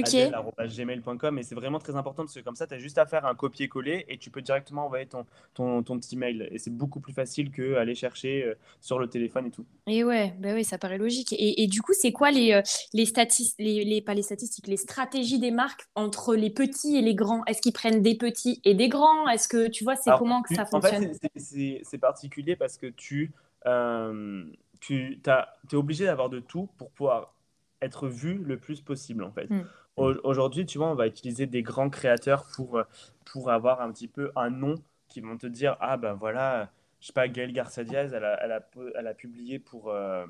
[0.03, 3.27] gmail.com et c'est vraiment très important parce que comme ça, tu as juste à faire
[3.27, 6.49] un copier-coller et tu peux directement envoyer ton, ton, ton petit mail.
[6.51, 9.65] Et c'est beaucoup plus facile qu'aller chercher euh, sur le téléphone et tout.
[9.87, 11.33] Et ouais, bah oui, ça paraît logique.
[11.33, 14.67] Et, et du coup, c'est quoi les, euh, les statistiques, les, les, pas les statistiques,
[14.67, 17.45] les stratégies des marques entre les petits et les grands?
[17.47, 19.29] Est-ce qu'ils prennent des petits et des grands?
[19.29, 22.87] Est-ce que tu vois, c'est comment que ça fonctionne En fait, c'est particulier parce que
[22.87, 23.33] tu,
[23.67, 24.45] euh,
[24.81, 27.35] tu es obligé d'avoir de tout pour pouvoir
[27.81, 29.51] être vu le plus possible en fait.
[29.51, 29.65] Hmm.
[29.97, 32.85] Aujourd'hui, tu vois, on va utiliser des grands créateurs pour, euh,
[33.25, 34.75] pour avoir un petit peu un nom
[35.09, 36.71] qui vont te dire Ah ben voilà,
[37.01, 38.61] je sais pas, Gaël Garcia Diaz, elle a,
[38.97, 40.27] elle a, publié pour, euh,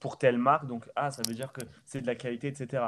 [0.00, 2.84] pour telle marque, donc ah, ça veut dire que c'est de la qualité, etc.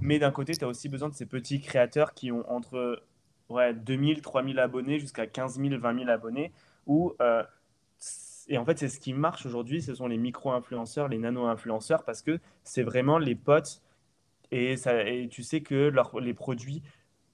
[0.00, 3.02] Mais d'un côté, tu as aussi besoin de ces petits créateurs qui ont entre
[3.48, 6.52] ouais, 2000, 3000 abonnés jusqu'à 15 000, 20 000 abonnés.
[6.86, 7.42] Où, euh,
[8.48, 12.22] et en fait, c'est ce qui marche aujourd'hui, ce sont les micro-influenceurs, les nano-influenceurs, parce
[12.22, 13.82] que c'est vraiment les potes
[14.50, 16.82] et, ça, et tu sais que les produits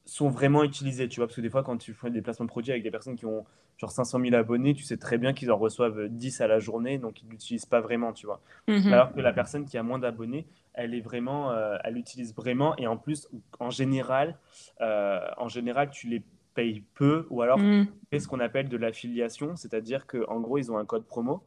[0.05, 2.51] sont vraiment utilisés, tu vois, parce que des fois, quand tu fais des placements de
[2.51, 3.45] produits avec des personnes qui ont
[3.79, 6.99] genre 500 000 abonnés, tu sais très bien qu'ils en reçoivent 10 à la journée,
[6.99, 8.41] donc ils l'utilisent pas vraiment, tu vois.
[8.69, 8.93] Mhm.
[8.93, 12.77] Alors que la personne qui a moins d'abonnés, elle est vraiment, euh, elle l'utilise vraiment,
[12.77, 13.29] et en plus,
[13.61, 14.37] en général,
[14.81, 16.23] euh, en général, tu les
[16.55, 17.87] payes peu, ou alors mm.
[17.87, 21.43] tu fais ce qu'on appelle de l'affiliation, c'est-à-dire qu'en gros, ils ont un code promo,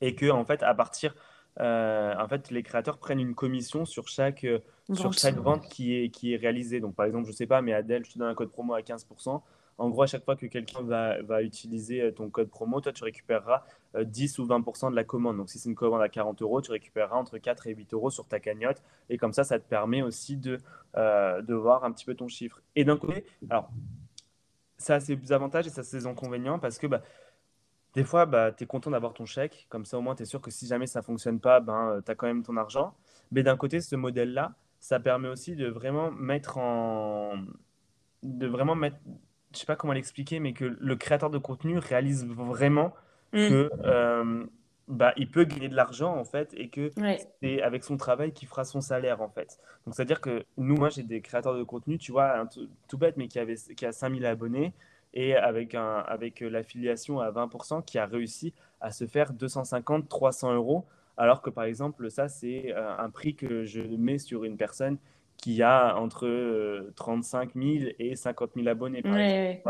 [0.00, 1.14] et que en fait, à partir
[1.60, 4.60] euh, en fait, les créateurs prennent une commission sur chaque, euh,
[4.92, 6.80] sur chaque vente qui est, qui est réalisée.
[6.80, 8.80] Donc, par exemple, je sais pas, mais Adèle, je te donne un code promo à
[8.80, 9.42] 15%.
[9.78, 12.92] En gros, à chaque fois que quelqu'un va, va, utiliser euh, ton code promo, toi,
[12.92, 13.64] tu récupéreras
[13.98, 15.36] 10 ou 20% de la commande.
[15.36, 18.10] Donc, si c'est une commande à 40 euros, tu récupéreras entre 4 et 8 euros
[18.10, 18.82] sur ta cagnotte.
[19.10, 20.58] Et comme ça, ça te permet aussi de,
[20.94, 22.62] de voir un petit peu ton chiffre.
[22.76, 23.70] Et d'un côté, alors,
[24.78, 27.02] ça a ses avantages et ça a ses inconvénients parce que bah,
[27.94, 29.66] des fois, bah, tu es content d'avoir ton chèque.
[29.68, 31.88] Comme ça, au moins, tu es sûr que si jamais ça ne fonctionne pas, ben,
[31.88, 32.94] euh, tu as quand même ton argent.
[33.30, 37.34] Mais d'un côté, ce modèle-là, ça permet aussi de vraiment mettre en.
[38.22, 38.96] de vraiment mettre.
[39.52, 42.94] Je sais pas comment l'expliquer, mais que le créateur de contenu réalise vraiment
[43.32, 43.48] mm.
[43.48, 43.70] que.
[43.84, 44.46] Euh,
[44.88, 46.90] bah, il peut gagner de l'argent en fait et que
[47.40, 49.58] c'est avec son travail qu'il fera son salaire en fait.
[49.86, 52.46] Donc c'est à dire que nous, moi j'ai des créateurs de contenu, tu vois,
[52.88, 54.74] tout bête mais qui, avait, qui a 5000 abonnés
[55.14, 60.54] et avec, un, avec l'affiliation à 20% qui a réussi à se faire 250, 300
[60.54, 60.86] euros,
[61.16, 64.98] alors que par exemple, ça, c'est euh, un prix que je mets sur une personne
[65.42, 69.02] qui a entre 35 euh, 000 et 50 000 abonnés.
[69.02, 69.60] Par ouais,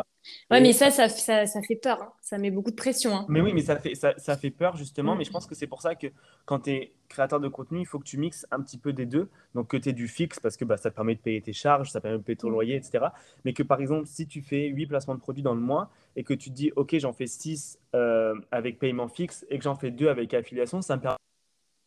[0.50, 0.60] ouais.
[0.60, 2.02] mais ça ça, ça, ça, fait peur.
[2.02, 2.12] Hein.
[2.20, 3.16] Ça met beaucoup de pression.
[3.16, 3.24] Hein.
[3.30, 5.14] Mais oui, mais ça fait, ça, ça fait peur justement.
[5.14, 5.18] Mm.
[5.18, 6.08] Mais je pense que c'est pour ça que
[6.44, 9.06] quand tu es créateur de contenu, il faut que tu mixes un petit peu des
[9.06, 9.30] deux.
[9.54, 11.54] Donc que tu aies du fixe parce que bah, ça te permet de payer tes
[11.54, 12.52] charges, ça permet de payer ton mm.
[12.52, 13.06] loyer, etc.
[13.46, 16.22] Mais que par exemple, si tu fais 8 placements de produits dans le mois et
[16.22, 19.74] que tu te dis, OK, j'en fais 6 euh, avec paiement fixe et que j'en
[19.74, 21.16] fais 2 avec affiliation, ça me permet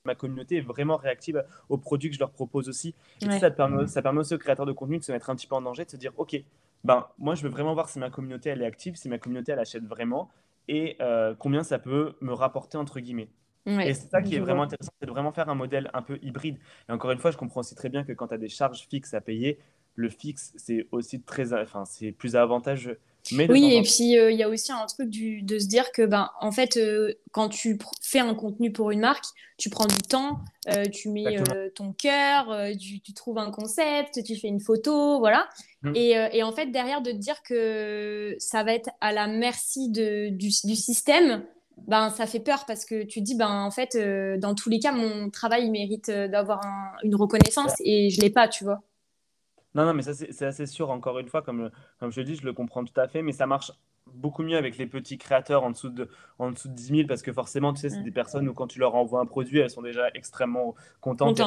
[0.05, 2.95] ma communauté est vraiment réactive aux produits que je leur propose aussi.
[3.21, 5.47] Et ça, permet, ça permet aussi aux créateurs de contenu de se mettre un petit
[5.47, 6.35] peu en danger, de se dire, OK,
[6.83, 9.51] ben, moi, je veux vraiment voir si ma communauté, elle est active, si ma communauté,
[9.51, 10.29] elle achète vraiment
[10.67, 13.29] et euh, combien ça peut me rapporter, entre guillemets.
[13.65, 16.19] et c'est ça qui est vraiment intéressant, c'est de vraiment faire un modèle un peu
[16.21, 16.57] hybride.
[16.89, 18.87] Et encore une fois, je comprends aussi très bien que quand tu as des charges
[18.89, 19.59] fixes à payer,
[19.95, 22.99] le fixe, c'est aussi très, enfin, c'est plus avantageux
[23.31, 26.05] oui, et puis euh, il y a aussi un truc du, de se dire que,
[26.05, 29.25] ben, en fait, euh, quand tu fais un contenu pour une marque,
[29.57, 31.37] tu prends du temps, euh, tu mets
[31.75, 35.47] ton cœur, tu, tu, trouves un concept, tu fais une photo, voilà.
[35.81, 35.95] Mmh.
[35.95, 39.89] Et, et, en fait, derrière, de te dire que ça va être à la merci
[39.89, 41.43] de, du, du, système,
[41.87, 43.97] ben, ça fait peur parce que tu dis, ben, en fait,
[44.39, 46.61] dans tous les cas, mon travail mérite d'avoir
[47.03, 48.81] une reconnaissance et je ne l'ai pas, tu vois.
[49.75, 50.89] Non, non, mais ça, c'est assez sûr.
[50.89, 51.69] Encore une fois, comme,
[51.99, 53.71] comme je le dis, je le comprends tout à fait, mais ça marche
[54.13, 56.07] beaucoup mieux avec les petits créateurs en dessous de,
[56.39, 58.67] en dessous de 10 000 parce que forcément, tu sais, c'est des personnes où quand
[58.67, 61.37] tu leur envoies un produit, elles sont déjà extrêmement contentes,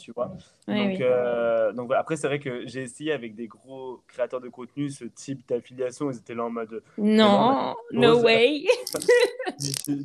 [0.00, 0.34] tu vois.
[0.66, 4.90] donc, euh, donc Après, c'est vrai que j'ai essayé avec des gros créateurs de contenu
[4.90, 6.10] ce type d'affiliation.
[6.10, 6.82] Ils étaient là en mode.
[6.98, 8.64] Non, no way.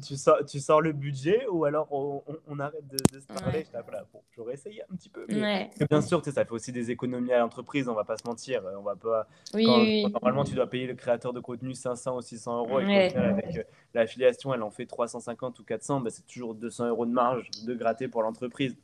[0.01, 3.65] tu, sors, tu sors le budget ou alors on, arrête de, se parler?
[4.13, 5.25] bon, j'aurais essayé un petit peu.
[5.29, 8.63] Mais, bien sûr, ça fait aussi des économies à l'entreprise, on va pas se mentir.
[8.77, 9.27] On va pas.
[9.53, 12.79] normalement, tu dois payer le créateur de contenu 500 ou 600 euros.
[12.81, 13.63] Et avec euh,
[13.93, 17.73] l'affiliation, elle en fait 350 ou 400, bah, c'est toujours 200 euros de marge de
[17.73, 18.75] gratter pour l'entreprise.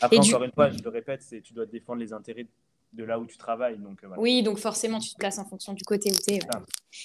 [0.00, 2.46] Après, encore une fois, je le répète, tu dois défendre les intérêts
[2.94, 3.78] de là où tu travailles.
[3.78, 6.40] Donc, euh, Oui, donc forcément, tu te places en fonction du côté où tu es.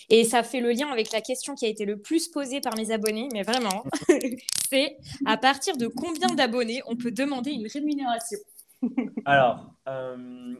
[0.09, 2.75] Et ça fait le lien avec la question qui a été le plus posée par
[2.75, 3.83] mes abonnés, mais vraiment,
[4.69, 8.39] c'est à partir de combien d'abonnés on peut demander une rémunération?
[9.25, 10.55] Alors, euh,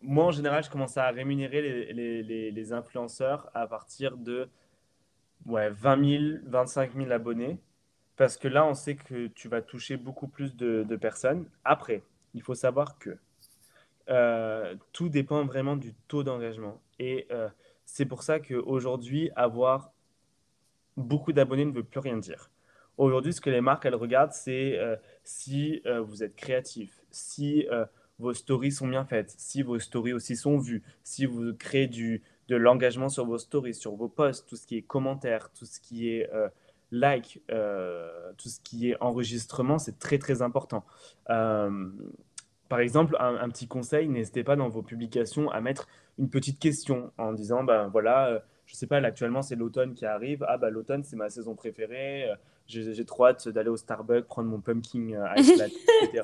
[0.00, 4.48] moi, en général, je commence à rémunérer les, influenceurs à partir de
[5.46, 7.58] ouais, 20 000, 25 000 abonnés.
[8.16, 11.48] Parce que là, on sait que tu vas toucher beaucoup plus de, personnes.
[11.64, 12.02] Après,
[12.34, 13.16] il faut savoir que
[14.10, 16.80] euh, tout dépend vraiment du taux d'engagement.
[16.98, 17.48] Et euh,
[17.84, 19.92] c'est pour ça qu'aujourd'hui, avoir
[20.96, 22.50] beaucoup d'abonnés ne veut plus rien dire.
[22.96, 27.66] Aujourd'hui, ce que les marques, elles regardent, c'est euh, si vous êtes créatif, si
[28.18, 32.22] vos stories sont bien faites, si vos stories aussi sont vues, si vous créez du,
[32.48, 35.78] de l'engagement sur vos stories, sur vos posts, tout ce qui est commentaires, tout ce
[35.78, 36.28] qui est
[36.90, 40.84] like, tout ce qui est enregistrement, c'est très très important.
[42.68, 45.88] Euh, par exemple, un, petit conseil, n'hésitez pas dans vos publications à mettre
[46.18, 50.44] une petite question en disant, ben voilà, je sais pas, actuellement c'est l'automne qui arrive,
[50.48, 52.28] ah bah l'automne c'est ma saison préférée,
[52.68, 56.22] j'ai trop hâte d'aller au Starbucks, prendre mon pumpkin euh, ice latte, etc.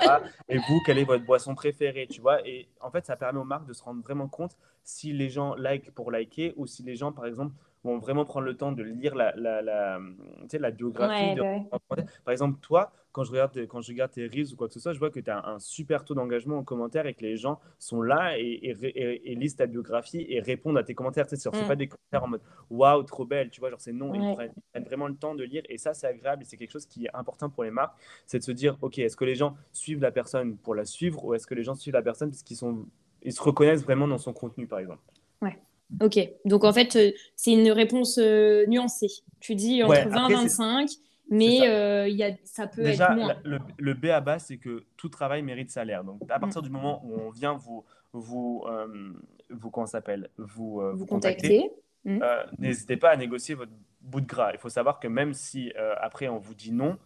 [0.49, 2.47] Et vous, quelle est votre boisson préférée, tu vois?
[2.47, 5.55] Et en fait, ça permet aux marques de se rendre vraiment compte si les gens
[5.55, 7.55] like pour liker ou si les gens, par exemple,
[7.85, 10.01] vont vraiment prendre le temps de lire la, la, la,
[10.53, 11.37] la biographie.
[11.37, 14.75] Bah Par exemple, toi, quand je regarde, quand je regarde tes reels ou quoi que
[14.75, 17.23] ce soit, je vois que tu as un super taux d'engagement en commentaire et que
[17.23, 21.27] les gens sont là et, et, lisent ta biographie et répondent à tes commentaires.
[21.27, 21.69] Tu sais, mm.
[21.69, 24.13] pas des commentaires en mode waouh, trop belle, tu vois, genre c'est non.
[24.15, 26.87] Ils, prennent, vraiment le temps de lire et ça, c'est agréable et c'est quelque chose
[26.87, 27.97] qui est important pour les marques.
[28.27, 31.25] C'est de se dire, ok, est-ce que les gens suivent la personne pour la suivre
[31.25, 32.87] ou est-ce que les gens suivent la personne parce qu'ils sont,
[33.23, 35.03] ils se reconnaissent vraiment dans son contenu, par exemple?
[36.01, 39.11] Ok, donc en fait, euh, c'est une réponse euh, nuancée.
[39.41, 40.91] Tu dis entre 20 et 25
[41.31, 41.65] mais ça.
[41.67, 43.35] Euh, y a, ça peut Déjà, être moins.
[43.45, 46.05] le, le, B à bas, c'est que tout travail mérite salaire.
[46.05, 46.65] Donc, à partir mm.
[46.65, 49.13] du moment où on vient vous, vous, euh,
[49.51, 51.71] vous comment s'appelle, vous, euh, vous, contacter,
[52.05, 52.21] mm.
[52.59, 53.73] n'hésitez pas à négocier votre
[54.03, 54.53] bout de gras.
[54.53, 56.99] Il faut savoir que même si après on vous dit non,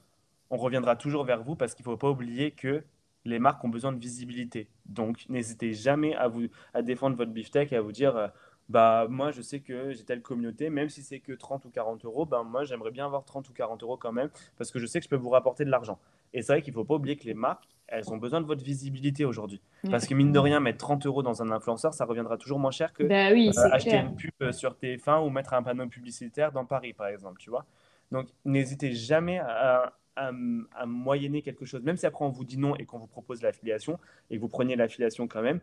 [0.50, 2.82] on reviendra toujours vers vous parce qu'il ne faut pas oublier que
[3.24, 4.68] les marques ont besoin de visibilité.
[4.86, 8.32] Donc, n'hésitez jamais à, vous, à défendre votre beefsteak et à vous dire
[8.68, 12.04] bah moi je sais que j'ai telle communauté, même si c'est que 30 ou 40
[12.04, 14.86] euros, ben moi j'aimerais bien avoir 30 ou 40 euros quand même, parce que je
[14.86, 15.98] sais que je peux vous rapporter de l'argent.
[16.34, 18.46] Et c'est vrai qu'il ne faut pas oublier que les marques, elles ont besoin de
[18.46, 19.62] votre visibilité aujourd'hui.
[19.90, 22.70] Parce que mine de rien, mettre 30 euros dans un influenceur, ça reviendra toujours moins
[22.70, 25.86] cher que bah oui, euh, acheter une pub euh, sur TF1 ou mettre un panneau
[25.86, 27.64] publicitaire dans Paris, par exemple, tu vois.
[28.12, 30.30] Donc n'hésitez jamais à, à,
[30.74, 33.42] à, moyenner quelque chose, même si après on vous dit non et qu'on vous propose
[33.42, 33.98] l'affiliation
[34.30, 35.60] et que vous preniez l'affiliation quand même,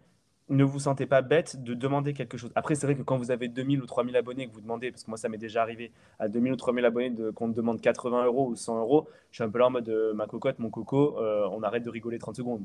[0.50, 2.52] ne vous sentez pas bête de demander quelque chose.
[2.56, 5.04] Après, c'est vrai que quand vous avez 2000 ou 3000 abonnés que vous demandez, parce
[5.04, 7.82] que moi ça m'est déjà arrivé à 2000 ou 3000 abonnés de, qu'on te demande
[7.82, 10.60] 80 euros ou 100 euros, je suis un peu là en mode euh, ma cocotte,
[10.60, 12.64] mon coco, euh, on arrête de rigoler 30 secondes.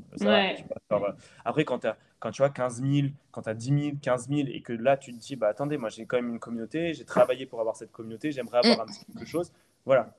[1.43, 1.87] après, quand,
[2.19, 4.97] quand tu vois 15 000, quand tu as 10 000, 15 000 et que là
[4.97, 7.75] tu te dis, bah attendez, moi j'ai quand même une communauté, j'ai travaillé pour avoir
[7.75, 8.81] cette communauté, j'aimerais avoir mm.
[8.81, 9.51] un petit quelque chose,
[9.85, 10.13] voilà,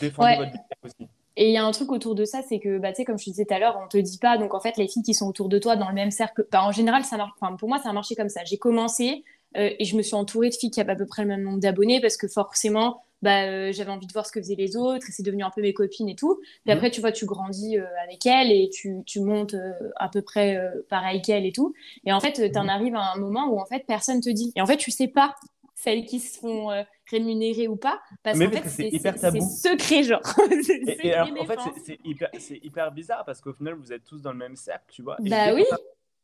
[0.00, 1.08] défendez votre business aussi.
[1.36, 3.18] Et il y a un truc autour de ça, c'est que, bah, tu sais, comme
[3.18, 4.36] je te disais tout à l'heure, on te dit pas.
[4.36, 6.62] Donc, en fait, les filles qui sont autour de toi dans le même cercle, bah,
[6.64, 7.32] en général, ça marche.
[7.40, 8.44] Enfin, pour moi, ça a marché comme ça.
[8.44, 9.24] J'ai commencé
[9.56, 11.42] euh, et je me suis entourée de filles qui avaient à peu près le même
[11.42, 14.76] nombre d'abonnés parce que forcément, bah, euh, j'avais envie de voir ce que faisaient les
[14.76, 16.38] autres et c'est devenu un peu mes copines et tout.
[16.40, 16.70] Puis mmh.
[16.70, 19.54] après, tu vois, tu grandis euh, avec elles et tu, tu montes
[19.96, 20.58] à peu près
[20.88, 21.72] pareil qu'elles et tout.
[22.04, 22.68] Et en fait, tu en mmh.
[22.68, 24.52] arrives à un moment où en fait, personne te dit.
[24.56, 25.34] Et en fait, tu sais pas
[25.82, 29.70] celles qui se font euh, rémunérer ou pas parce qu'en fait c'est hyper tabou c'est
[29.70, 30.20] secret genre
[31.02, 32.30] et, en fait c'est hyper,
[32.62, 35.54] hyper bizarre parce qu'au final vous êtes tous dans le même cercle tu vois bah
[35.54, 35.64] oui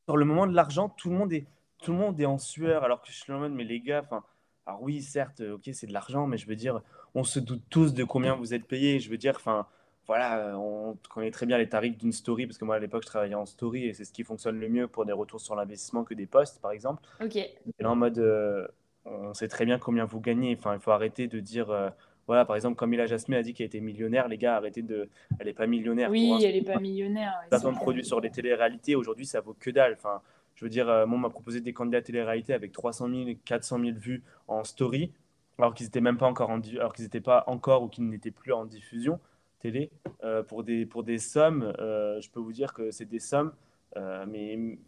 [0.04, 1.46] sur le moment de l'argent tout le monde est
[1.82, 4.02] tout le monde est en sueur alors que je suis en mode mais les gars
[4.04, 4.22] enfin
[4.66, 6.80] alors oui certes ok c'est de l'argent mais je veux dire
[7.14, 9.66] on se doute tous de combien vous êtes payé je veux dire enfin
[10.06, 13.08] voilà, on connaît très bien les tarifs d'une story, parce que moi à l'époque je
[13.08, 16.02] travaillais en story et c'est ce qui fonctionne le mieux pour des retours sur l'investissement
[16.02, 17.02] que des posts par exemple.
[17.22, 17.36] Ok.
[17.36, 18.66] Et là en mode, euh,
[19.10, 20.56] on sait très bien combien vous gagnez.
[20.58, 21.90] Enfin, il faut arrêter de dire, euh,
[22.26, 25.08] voilà, par exemple, comme Mila Jasmine a dit qu'elle était millionnaire, les gars, arrêtez de.
[25.38, 26.10] Elle n'est pas millionnaire.
[26.10, 27.32] Oui, elle n'est pas millionnaire.
[27.50, 29.94] de produits sur les télé-réalités, aujourd'hui, ça vaut que dalle.
[29.94, 30.20] Enfin,
[30.54, 33.78] je veux dire, euh, moi, on m'a proposé des candidats télé-réalité avec 300 000, 400
[33.80, 35.12] 000 vues en story,
[35.58, 38.30] alors qu'ils n'étaient même pas encore en, alors qu'ils n'étaient pas encore ou qu'ils n'étaient
[38.30, 39.20] plus en diffusion
[39.60, 39.90] télé.
[40.22, 43.52] Euh, pour, des, pour des sommes, je peux vous dire que c'est des sommes,
[43.96, 44.78] mais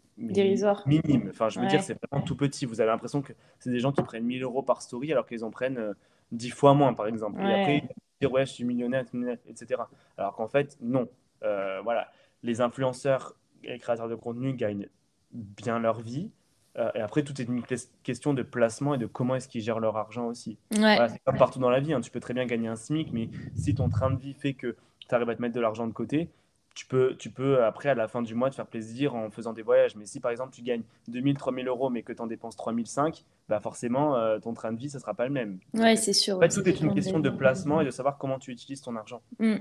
[0.85, 1.29] minime.
[1.29, 2.65] Enfin, je veux dire, c'est vraiment tout petit.
[2.65, 5.43] Vous avez l'impression que c'est des gens qui prennent 1000 euros par story alors qu'ils
[5.43, 5.95] en prennent
[6.31, 7.41] 10 euh, fois moins, par exemple.
[7.41, 7.89] Et après, ils
[8.21, 9.05] dire, ouais, je suis millionnaire,
[9.47, 9.81] etc.
[10.17, 11.07] Alors qu'en fait, non.
[11.43, 12.11] Euh, voilà.
[12.43, 14.87] Les influenceurs et les créateurs de contenu gagnent
[15.31, 16.29] bien leur vie.
[16.77, 17.63] Euh, et après, tout est une
[18.03, 20.57] question de placement et de comment est-ce qu'ils gèrent leur argent aussi.
[20.71, 21.93] c'est comme partout dans la vie.
[21.93, 22.01] Hein.
[22.01, 24.77] Tu peux très bien gagner un SMIC, mais si ton train de vie fait que
[24.99, 26.29] tu arrives à te mettre de l'argent de côté,
[26.73, 29.53] tu peux, tu peux après à la fin du mois te faire plaisir en faisant
[29.53, 29.95] des voyages.
[29.95, 33.23] Mais si par exemple tu gagnes 2000, 3000 euros mais que tu en dépenses 3005,
[33.49, 35.59] bah forcément euh, ton train de vie, ça sera pas le même.
[35.73, 36.37] Ouais, c'est sûr.
[36.37, 38.95] En fait, tout est une question de placement et de savoir comment tu utilises ton
[38.95, 39.21] argent.
[39.39, 39.55] Mm.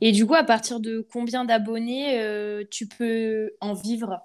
[0.00, 4.20] Et du coup, à partir de combien d'abonnés euh, tu peux en vivre?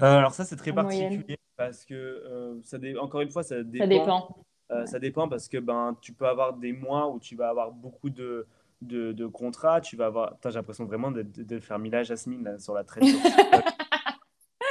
[0.00, 3.84] Euh, Alors ça, c'est très particulier parce que ça encore une fois, ça dépend.
[3.84, 4.86] Ça dépend.
[4.86, 8.08] ça dépend parce que ben, tu peux avoir des mois où tu vas avoir beaucoup
[8.08, 8.46] de
[8.82, 10.36] de, de contrat, tu vas avoir.
[10.44, 13.04] J'ai l'impression vraiment de, de, faire Mila Jasmine sur la traite.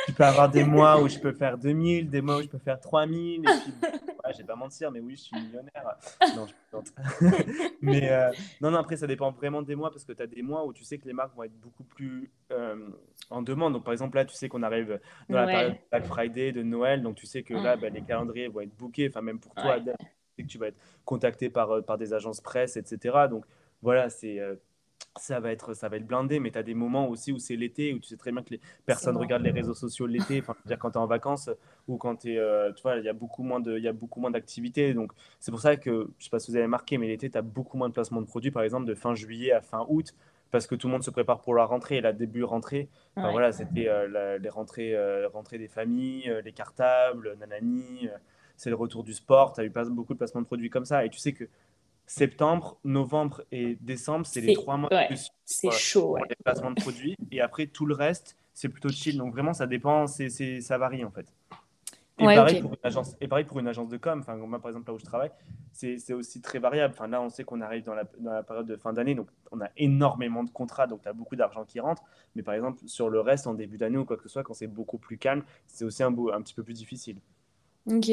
[0.05, 2.59] tu peux avoir des mois où je peux faire 2000, des mois où je peux
[2.59, 3.39] faire 3000.
[3.39, 3.51] Et puis,
[3.81, 5.97] ouais, je vais pas mentir, mais oui, je suis millionnaire.
[6.35, 6.53] Non, je
[7.81, 8.31] mais euh,
[8.61, 10.73] non, non, après, ça dépend vraiment des mois parce que tu as des mois où
[10.73, 12.89] tu sais que les marques vont être beaucoup plus euh,
[13.29, 13.73] en demande.
[13.73, 14.99] Donc, par exemple, là, tu sais qu'on arrive
[15.29, 17.01] dans la période Black Friday, de Noël.
[17.01, 19.07] Donc, tu sais que là, bah, les calendriers vont être bookés.
[19.09, 19.85] Enfin, même pour toi, tu
[20.37, 23.25] sais que tu vas être contacté par, euh, par des agences presse, etc.
[23.29, 23.45] Donc,
[23.85, 24.55] voilà, c'est euh,
[25.17, 27.55] ça va être ça va être blindé mais tu as des moments aussi où c'est
[27.55, 30.55] l'été où tu sais très bien que les personnes regardent les réseaux sociaux l'été enfin
[30.65, 31.49] dire quand tu es en vacances
[31.87, 33.87] ou quand tu es euh, tu vois il y a beaucoup moins de il y
[33.87, 34.93] a beaucoup moins d'activités.
[34.93, 37.37] Donc c'est pour ça que je sais pas si vous avez marqué mais l'été tu
[37.37, 40.15] as beaucoup moins de placements de produits par exemple de fin juillet à fin août
[40.51, 42.89] parce que tout le monde se prépare pour la rentrée et la début rentrée.
[43.15, 44.95] Enfin, voilà c'était euh, les rentrées
[45.27, 48.09] rentrées des familles les cartables nanani
[48.57, 50.85] c'est le retour du sport, tu as eu pas beaucoup de placements de produits comme
[50.85, 51.05] ça.
[51.05, 51.45] Et tu sais que
[52.07, 54.89] septembre, novembre et décembre, c'est les trois mois
[55.45, 57.15] c'est chaud, pour les placements de produits.
[57.31, 59.17] Et après, tout le reste, c'est plutôt chill.
[59.17, 60.29] Donc vraiment, ça dépend, c'est,
[60.61, 61.27] ça varie en fait.
[62.17, 64.19] Et, pareil pour une agence, et pareil pour une agence de com.
[64.21, 65.31] Enfin, moi, par exemple, là où je travaille,
[65.73, 66.93] c'est aussi très variable.
[66.95, 69.27] Enfin, là, on sait qu'on arrive dans la, dans la, période de fin d'année, donc
[69.51, 72.03] on a énormément de contrats, donc tu as beaucoup d'argent qui rentre.
[72.35, 74.53] Mais par exemple, sur le reste, en début d'année ou quoi que ce soit, quand
[74.53, 77.17] c'est beaucoup plus calme, c'est aussi un, un petit peu plus difficile.
[77.87, 78.09] Ok.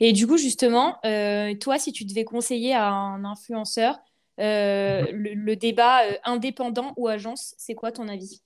[0.00, 3.98] Et du coup, justement, euh, toi, si tu devais conseiller à un influenceur
[4.40, 5.34] euh, mhm.
[5.34, 8.42] le, débat euh, indépendant ou agence, c'est quoi ton avis?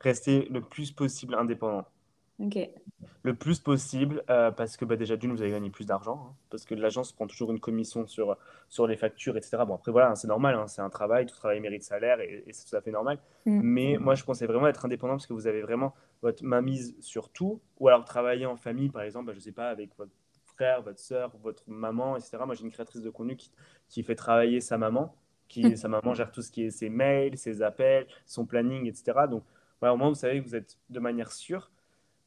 [0.00, 1.86] Rester le plus possible indépendant.
[2.38, 2.58] Ok.
[3.22, 6.64] Le plus possible, parce que bah, déjà, d'une, vous allez gagner plus d'argent, hein, parce
[6.64, 8.36] que l'agence prend toujours une commission sur,
[8.70, 9.58] sur les factures, etc.
[9.66, 12.44] Bon, après, voilà, hein, c'est normal, hein, c'est un travail, tout travail mérite salaire, et,
[12.50, 13.18] c'est tout à fait normal.
[13.44, 13.60] Mm.
[13.62, 17.30] Mais moi, je conseille vraiment d'être indépendant, parce que vous avez vraiment votre mise sur
[17.30, 20.12] tout, ou alors travailler en famille, par exemple, bah, je ne sais pas, avec votre
[20.44, 22.38] frère, votre soeur, votre maman, etc.
[22.44, 23.50] Moi, j'ai une créatrice de contenu qui,
[23.88, 25.14] qui fait travailler sa maman,
[25.48, 25.76] qui mm.
[25.76, 29.20] sa maman gère tout ce qui est ses mails, ses appels, son planning, etc.
[29.30, 29.44] Donc,
[29.80, 31.70] voilà, au moins, vous savez que vous êtes de manière sûre.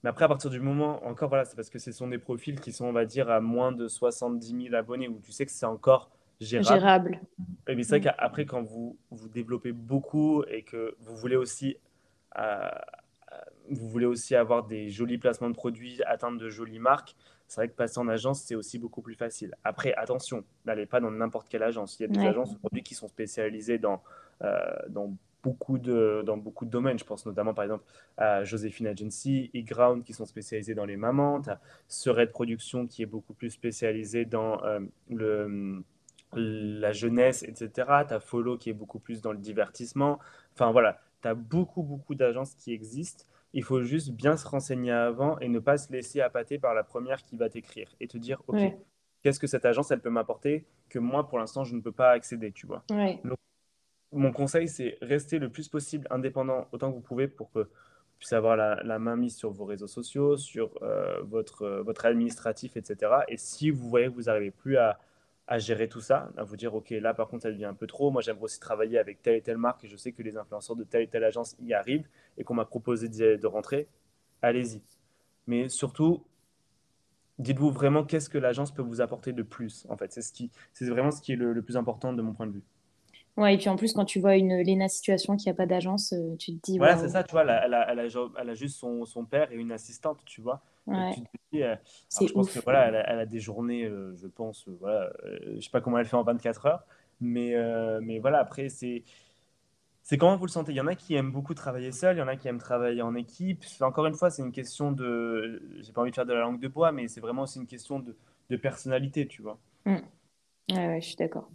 [0.03, 2.59] Mais après, à partir du moment, encore, voilà, c'est parce que ce sont des profils
[2.59, 5.51] qui sont, on va dire, à moins de 70 000 abonnés, où tu sais que
[5.51, 6.09] c'est encore
[6.41, 6.79] gérable.
[6.79, 7.21] gérable.
[7.67, 8.15] Et mais c'est vrai mm.
[8.15, 11.77] qu'après, quand vous, vous développez beaucoup et que vous voulez aussi...
[12.39, 12.69] Euh,
[13.69, 17.15] vous voulez aussi avoir des jolis placements de produits, atteindre de jolies marques,
[17.47, 19.55] c'est vrai que passer en agence, c'est aussi beaucoup plus facile.
[19.63, 21.99] Après, attention, n'allez pas dans n'importe quelle agence.
[21.99, 24.01] Il y a des agences aujourd'hui qui sont spécialisées dans,
[24.41, 24.59] euh,
[24.89, 26.97] dans, beaucoup de, dans beaucoup de domaines.
[26.97, 27.83] Je pense notamment, par exemple,
[28.17, 31.41] à Joséphine Agency, e-Ground, qui sont spécialisés dans les mamans.
[31.41, 35.83] Tu as Serret Production, qui est beaucoup plus spécialisé dans euh, le
[36.35, 37.69] la jeunesse, etc.
[38.07, 40.17] Tu as Follow qui est beaucoup plus dans le divertissement.
[40.55, 43.25] Enfin voilà, tu as beaucoup, beaucoup d'agences qui existent.
[43.53, 46.83] Il faut juste bien se renseigner avant et ne pas se laisser appâter par la
[46.83, 48.59] première qui va t'écrire et te dire, OK,
[49.21, 52.11] qu'est-ce que cette agence, elle peut m'apporter que moi, pour l'instant, je ne peux pas
[52.11, 52.83] accéder, tu vois.
[54.11, 58.19] mon conseil, c'est rester le plus possible indépendant autant que vous pouvez pour que vous
[58.19, 62.77] puissiez avoir la, main mise sur vos réseaux sociaux, sur euh, votre, euh, votre administratif,
[62.77, 63.11] etc.
[63.27, 64.99] Et si vous voyez que vous n'arrivez plus à,
[65.53, 67.85] à gérer tout ça, à vous dire, OK, là, par contre, ça devient un peu
[67.85, 68.09] trop.
[68.09, 70.75] Moi, j'aimerais aussi travailler avec telle et telle marque et je sais que les influenceurs
[70.75, 72.07] de telle et telle agence y arrivent
[72.39, 73.87] et qu'on m'a proposé de, rentrer.
[74.41, 74.81] Allez-y.
[75.45, 76.23] Mais surtout,
[77.37, 80.11] dites-vous vraiment qu'est-ce que l'agence peut vous apporter de plus, en fait.
[80.11, 82.53] C'est ce qui, c'est vraiment ce qui est le plus important de mon point de
[82.53, 82.63] vue.
[83.37, 86.13] Ouais, et puis en plus, quand tu vois une Lena Situation qui n'a pas d'agence,
[86.13, 86.79] euh, tu te dis.
[86.79, 88.07] Ouais, c'est ça, tu vois, elle a, elle a,
[88.39, 90.63] elle a, juste son, son, père et une assistante, tu vois.
[90.85, 91.15] Ouais.
[91.53, 91.75] Euh,
[92.19, 95.11] je pense que voilà, elle a, des journées, euh, je pense, voilà,
[95.55, 96.85] je sais pas comment elle fait en 24 heures,
[97.21, 97.55] mais,
[98.01, 99.03] mais voilà, après, c'est.
[100.05, 100.73] C'est comment vous le sentez?
[100.73, 102.57] Il y en a qui aiment beaucoup travailler seul, il y en a qui aiment
[102.57, 103.63] travailler en équipe.
[103.79, 105.63] Encore une fois, c'est une question de.
[105.79, 107.67] J'ai pas envie de faire de la langue de bois, mais c'est vraiment aussi une
[107.67, 108.13] question de,
[108.49, 109.57] de personnalité, tu vois.
[109.85, 109.95] Mm.
[110.71, 111.49] Ouais, ouais, je suis d'accord.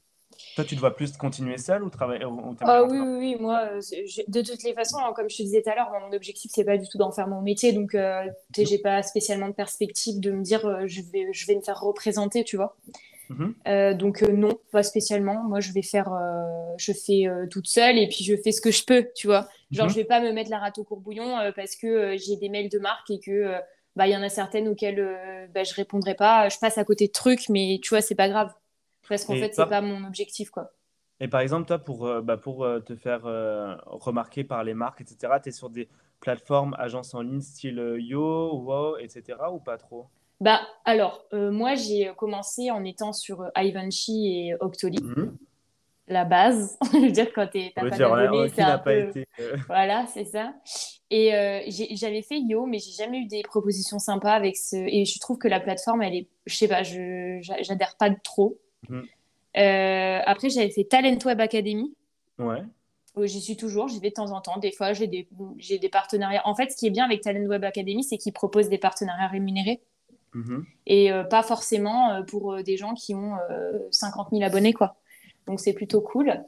[0.55, 2.25] Toi, tu dois plus continuer seul ou travailler
[2.61, 3.81] ah, oui, oui, oui, moi, euh,
[4.29, 6.65] de toutes les façons, hein, comme je te disais tout à l'heure, mon objectif, c'est
[6.65, 7.73] pas du tout d'en faire mon métier.
[7.73, 8.25] Donc, euh,
[8.57, 11.81] j'ai pas spécialement de perspective de me dire euh, je, vais, je vais me faire
[11.81, 12.77] représenter, tu vois.
[13.31, 13.55] Mhm.
[13.67, 15.43] Euh, donc, non, pas spécialement.
[15.45, 16.11] Moi, je vais faire,
[16.79, 19.49] je fais toute seule et puis je fais ce que je peux, tu vois.
[19.71, 19.93] Genre, mhm.
[19.93, 22.79] je vais pas me mettre la rate au courbouillon parce que j'ai des mails de
[22.79, 23.55] marque et que.
[23.97, 26.49] bah, il y en a certaines auxquelles bah, je répondrai pas.
[26.49, 28.53] Je passe à côté de trucs, mais tu vois, c'est pas grave.
[29.09, 30.73] Parce qu'en fait, c'est pas mon objectif, quoi.
[31.21, 34.75] Et par exemple, toi, pour, euh, bah, pour euh, te faire euh, remarquer par les
[34.75, 35.89] marques, etc., tu es sur des
[36.21, 40.07] plateformes, agences en ligne, style Yo, Wow, etc., ou pas trop?
[40.41, 45.03] Bah, alors, moi, j'ai commencé en étant sur Ivanchi et Octoly.
[45.03, 45.37] Mhm.
[46.07, 49.09] La base, je veux dire, quand tu pas d'abonnés, c'est un peu...
[49.09, 49.27] Été,
[49.67, 50.55] voilà, c'est ça.
[51.11, 51.31] Et
[51.97, 54.77] j'avais fait Yo, mais j'ai jamais eu des propositions sympas avec ce...
[54.77, 56.29] Et je trouve que la plateforme, elle est...
[56.47, 58.59] Je sais pas, je j'adhère pas trop.
[58.89, 59.01] Mm.
[59.57, 61.95] Euh, après, j'avais fait Talent Web Academy.
[62.39, 62.63] Ouais.
[63.25, 64.59] J'y suis toujours, j'y vais de temps en temps.
[64.59, 65.27] Des fois, j'ai des,
[65.79, 66.43] des partenariats.
[66.45, 69.27] En fait, ce qui est bien avec Talent Web Academy, c'est qu'ils proposent des partenariats
[69.27, 69.81] rémunérés.
[70.35, 70.65] Mm-hmm.
[70.87, 73.35] Et euh, pas forcément euh, pour des gens qui ont
[73.91, 74.97] 50 000 abonnés, quoi.
[75.47, 76.45] Donc, c'est plutôt cool.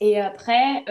[0.00, 0.84] Et après,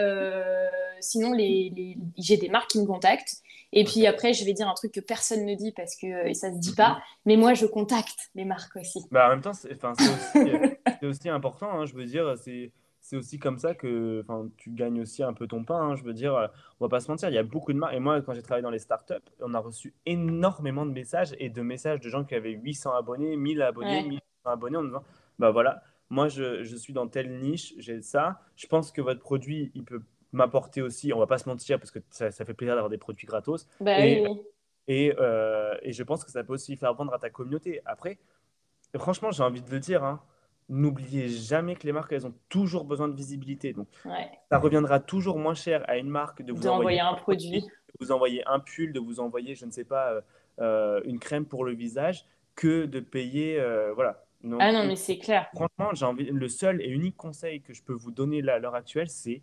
[1.00, 1.96] sinon, les, les...
[2.16, 3.42] j'ai des marques qui me contactent
[3.72, 6.34] et puis après, je vais dire un truc que personne ne dit parce que et
[6.34, 9.00] ça se dit pas, mais moi je contacte les marques aussi.
[9.10, 13.58] Bah, en même temps, c'est aussi, aussi, important, hein, je veux dire, c'est aussi comme
[13.58, 14.24] ça que
[14.58, 15.80] tu gagnes aussi un peu ton pain.
[15.80, 16.50] Hein, je veux dire,
[16.80, 17.94] on va pas se mentir, il y a beaucoup de marques.
[17.94, 21.48] Et moi, quand j'ai travaillé dans les startups, on a reçu énormément de messages et
[21.48, 25.02] de messages de gens qui avaient 800 abonnés, 1000 abonnés, 1100 abonnés en disant
[25.38, 28.40] Bah voilà, moi je, je suis dans telle niche, j'ai ça.
[28.56, 30.02] Je pense que votre produit, il peut
[30.32, 33.26] m'apporter aussi, on va pas se mentir, parce que ça, fait plaisir d'avoir des produits
[33.26, 33.66] gratos.
[33.80, 34.24] Bah et,
[34.88, 37.80] et, euh, et, je pense que ça peut aussi faire vendre à ta communauté.
[37.84, 38.18] Après,
[38.96, 40.20] franchement, j'ai envie de le dire, hein,
[40.68, 43.72] n'oubliez jamais que les marques, elles ont toujours besoin de visibilité.
[43.72, 43.88] Donc,
[44.50, 48.12] ça reviendra toujours moins cher à une marque de vous envoyer un produit, de vous
[48.12, 50.20] envoyer un pull, de vous envoyer, je ne sais pas, euh,
[50.60, 54.24] euh, une crème pour le visage, que de payer, euh, voilà.
[54.58, 55.48] ah non, mais c'est clair.
[55.54, 58.58] Franchement, j'ai envie, le seul et unique conseil que je peux vous donner là, à
[58.58, 59.42] l'heure actuelle, c'est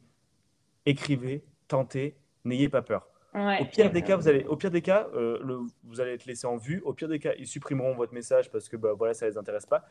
[0.89, 2.15] écrivez, tentez,
[2.45, 3.07] n'ayez pas peur.
[3.33, 6.47] au pire des cas, vous allez, au pire des cas, euh, vous allez être laissé
[6.47, 6.81] en vue.
[6.83, 9.65] Au pire des cas, ils supprimeront votre message parce que bah, voilà, ça les intéresse
[9.65, 9.85] pas.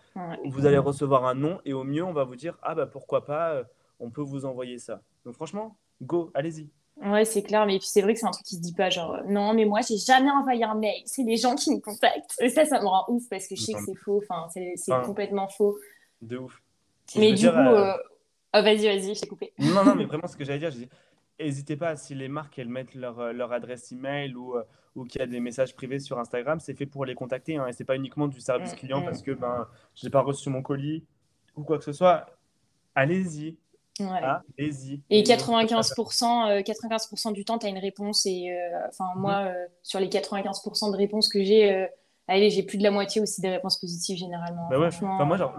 [0.44, 3.24] Vous allez recevoir un nom et au mieux, on va vous dire ah bah pourquoi
[3.24, 3.64] pas, euh,
[4.00, 5.02] on peut vous envoyer ça.
[5.24, 6.68] Donc franchement, go, allez-y.
[7.04, 8.90] Ouais, c'est clair, mais puis c'est vrai que c'est un truc qui se dit pas,
[8.90, 12.34] genre, non, mais moi, j'ai jamais envoyé un mail, c'est les gens qui me contactent.
[12.40, 14.92] Et ça, ça me rend ouf parce que je sais que c'est faux, enfin, c'est
[15.04, 15.78] complètement faux.
[16.20, 16.60] De ouf.
[17.16, 17.92] mais du coup, euh,
[18.54, 19.52] oh, vas-y, vas-y, je t'ai coupé.
[19.58, 20.88] Non, non, mais vraiment, ce que j'allais dire, je dis,
[21.40, 24.62] n'hésitez pas, si les marques elles mettent leur, euh, leur adresse email ou, euh,
[24.94, 27.56] ou qu'il y a des messages privés sur Instagram, c'est fait pour les contacter.
[27.56, 29.04] Hein, et c'est pas uniquement du service mm, client mm.
[29.04, 31.04] parce que ben, je n'ai pas reçu mon colis
[31.56, 32.26] ou quoi que ce soit.
[32.94, 33.56] Allez-y.
[34.00, 35.02] Allez-y.
[35.10, 38.26] Et 95%, 95 euh, du temps, tu as une réponse.
[38.26, 38.56] Et
[38.88, 39.54] enfin, moi, mm.
[39.82, 41.88] sur les 95% de réponses que j'ai,
[42.26, 44.68] allez, j'ai plus de la moitié aussi des réponses positives généralement.
[44.68, 44.90] Bah ouais.
[45.00, 45.56] moi, genre,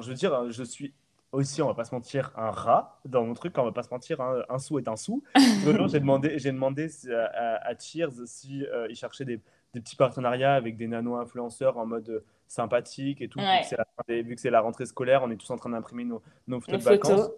[0.00, 0.92] je veux dire, je suis
[1.32, 3.90] aussi, on va pas se mentir, un rat dans mon truc, on va pas se
[3.90, 5.22] mentir, un, sou est un sou.
[5.88, 9.40] j'ai demandé, j'ai demandé à, Cheers si euh, ils cherchaient des,
[9.74, 13.40] des, petits partenariats avec des nano-influenceurs en mode euh, sympathique et tout.
[13.40, 16.80] Vu que c'est la, rentrée scolaire, on est tous en train d'imprimer nos, nos, photos
[16.80, 17.30] de vacances.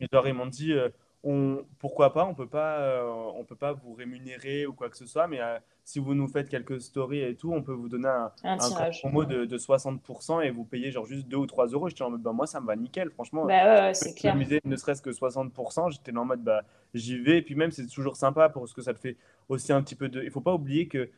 [0.00, 0.88] Et genre, ils m'ont dit, euh,
[1.24, 3.02] on, pourquoi pas, on peut pas, euh,
[3.34, 6.28] on peut pas vous rémunérer ou quoi que ce soit, mais euh, si vous nous
[6.28, 10.42] faites quelques stories et tout, on peut vous donner un, un, promo de, de, 60%
[10.42, 11.88] et vous payez genre juste 2 ou 3 euros.
[11.88, 13.46] J'étais en mode, bah, moi ça me va nickel, franchement.
[13.46, 14.36] Bah ouais, c'est clair.
[14.36, 16.62] ne serait-ce que 60%, j'étais en mode, bah,
[16.92, 17.38] j'y vais.
[17.38, 19.16] Et puis même, c'est toujours sympa parce que ça te fait
[19.48, 20.22] aussi un petit peu de.
[20.22, 21.10] Il faut pas oublier que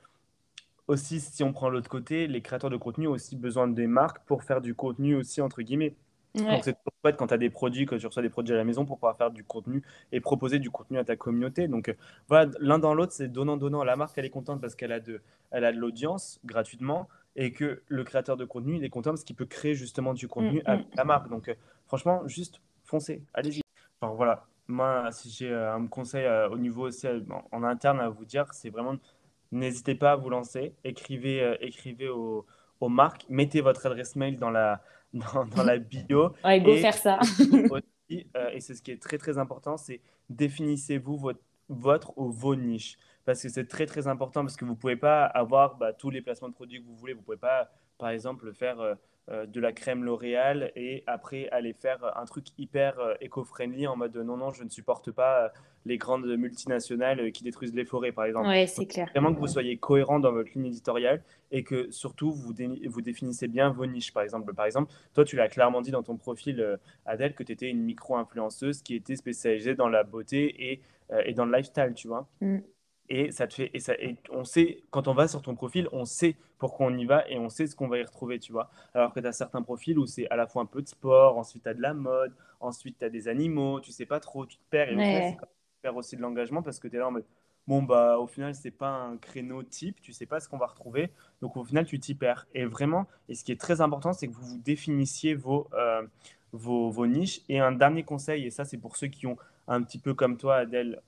[0.86, 4.24] aussi, si on prend l'autre côté, les créateurs de contenu ont aussi besoin des marques
[4.24, 5.96] pour faire du contenu aussi, entre guillemets.
[6.45, 8.57] Donc, c'est trop chouette quand tu as des produits, que tu reçois des produits à
[8.57, 9.82] la maison pour pouvoir faire du contenu
[10.12, 11.68] et proposer du contenu à ta communauté.
[11.68, 11.95] Donc, euh,
[12.28, 13.84] voilà, l'un dans l'autre, c'est donnant-donnant.
[13.84, 17.53] La marque, elle est contente parce qu'elle a de, elle a de l'audience gratuitement et
[17.53, 20.62] que le créateur de contenu, il est content parce qu'il peut créer justement du contenu
[20.66, 21.28] à la marque.
[21.28, 21.55] Donc, euh,
[21.87, 23.61] franchement, juste foncez, allez-y.
[24.01, 27.07] Enfin, voilà, moi, si j'ai euh, un conseil au niveau aussi
[27.53, 28.97] en interne à vous dire, c'est vraiment
[29.53, 32.45] n'hésitez pas à vous lancer, écrivez, écrivez aux,
[32.80, 34.82] aux marques, mettez votre adresse mail dans la
[35.12, 36.32] dans, la bio.
[36.44, 37.18] Ouais, go faire ça.
[38.36, 40.00] Euh, et c'est ce qui est très très important, c'est
[40.30, 42.96] définissez-vous votre, votre ou vos niches.
[43.24, 46.11] Parce que c'est très très important parce que vous ne pouvez pas avoir bah, tous
[46.11, 47.14] les placements de produits que vous voulez.
[47.14, 48.94] Vous ne pouvez pas, par exemple, faire euh,
[49.28, 54.16] de la crème L'Oréal et après aller faire un truc hyper euh, éco-friendly en mode
[54.16, 55.48] non, non, je ne supporte pas euh,
[55.84, 58.48] les grandes multinationales qui détruisent les forêts, par exemple.
[58.48, 59.08] Oui, c'est clair.
[59.10, 62.54] Vraiment que vous soyez cohérent dans votre ligne éditoriale et que surtout vous,
[62.86, 64.12] vous définissez bien vos niches.
[64.12, 67.52] Par exemple, par exemple toi, tu l'as clairement dit dans ton profil, Adèle, que tu
[67.52, 70.80] étais une micro-influenceuse qui était spécialisée dans la beauté et,
[71.24, 72.28] et dans le lifestyle, tu vois.
[72.40, 72.58] Mm
[73.09, 75.88] et ça te fait et ça et on sait quand on va sur ton profil
[75.92, 78.52] on sait pourquoi on y va et on sait ce qu'on va y retrouver tu
[78.52, 78.70] vois.
[78.94, 81.38] Alors que tu as certains profils où c'est à la fois un peu de sport
[81.38, 84.46] ensuite tu as de la mode ensuite tu as des animaux tu sais pas trop
[84.46, 84.90] tu te perds.
[84.90, 85.36] Et ouais.
[85.38, 85.46] tu
[85.82, 87.26] perds aussi de l'engagement parce que tu es là en mode
[87.66, 90.66] bon bah au final c'est pas un créneau type tu sais pas ce qu'on va
[90.66, 91.11] retrouver.
[91.40, 92.46] Donc au final tu t'y perds.
[92.54, 96.02] Et vraiment et ce qui est très important c'est que vous vous définissiez vos, euh,
[96.52, 97.42] vos, vos niches.
[97.48, 99.36] Et un dernier conseil et ça c'est pour ceux qui ont
[99.68, 101.02] un petit peu comme toi Adèle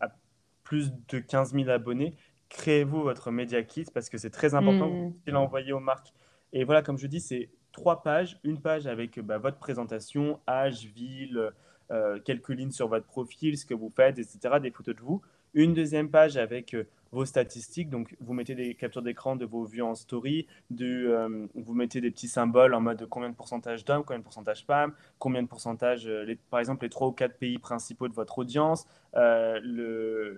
[0.68, 2.14] plus de 15 000 abonnés,
[2.50, 5.14] créez-vous votre Media Kit parce que c'est très important mmh.
[5.26, 6.12] de l'envoyer aux marques.
[6.52, 8.38] Et voilà, comme je dis, c'est trois pages.
[8.44, 11.52] Une page avec bah, votre présentation, âge, ville,
[11.90, 15.22] euh, quelques lignes sur votre profil, ce que vous faites, etc., des photos de vous.
[15.54, 17.90] Une deuxième page avec euh, vos statistiques.
[17.90, 22.00] Donc, vous mettez des captures d'écran de vos vues en story, de, euh, vous mettez
[22.00, 25.48] des petits symboles en mode combien de pourcentage d'hommes, combien de pourcentage femmes, combien de
[25.48, 28.86] pourcentage, euh, par exemple, les trois ou quatre pays principaux de votre audience,
[29.16, 29.60] euh,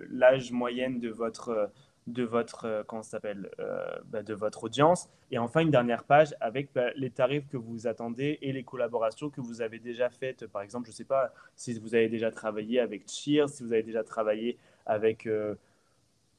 [0.09, 1.71] l'âge moyenne de votre
[2.07, 3.51] de votre comment s'appelle
[4.05, 7.85] bah, de votre audience et enfin une dernière page avec bah, les tarifs que vous
[7.85, 11.77] attendez et les collaborations que vous avez déjà faites par exemple je sais pas si
[11.79, 14.57] vous avez déjà travaillé avec Cheers si vous avez déjà travaillé
[14.87, 15.27] avec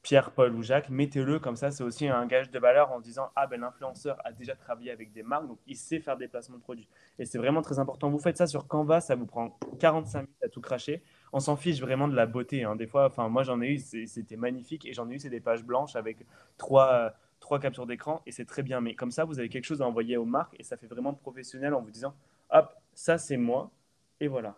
[0.03, 3.31] Pierre, Paul ou Jacques, mettez-le comme ça, c'est aussi un gage de valeur en disant
[3.37, 6.57] Ah ben l'influenceur a déjà travaillé avec des marques, donc il sait faire des placements
[6.57, 6.89] de produits.
[7.19, 8.09] Et c'est vraiment très important.
[8.09, 11.01] Vous faites ça sur Canva, ça vous prend 45 minutes à tout cracher.
[11.31, 12.65] On s'en fiche vraiment de la beauté.
[12.65, 12.75] Hein.
[12.75, 15.39] Des fois, enfin moi j'en ai eu, c'était magnifique, et j'en ai eu, c'est des
[15.39, 16.17] pages blanches avec
[16.57, 18.81] trois, trois captures d'écran, et c'est très bien.
[18.81, 21.13] Mais comme ça, vous avez quelque chose à envoyer aux marques, et ça fait vraiment
[21.13, 22.13] professionnel en vous disant
[22.51, 23.71] Hop, ça c'est moi,
[24.19, 24.57] et voilà.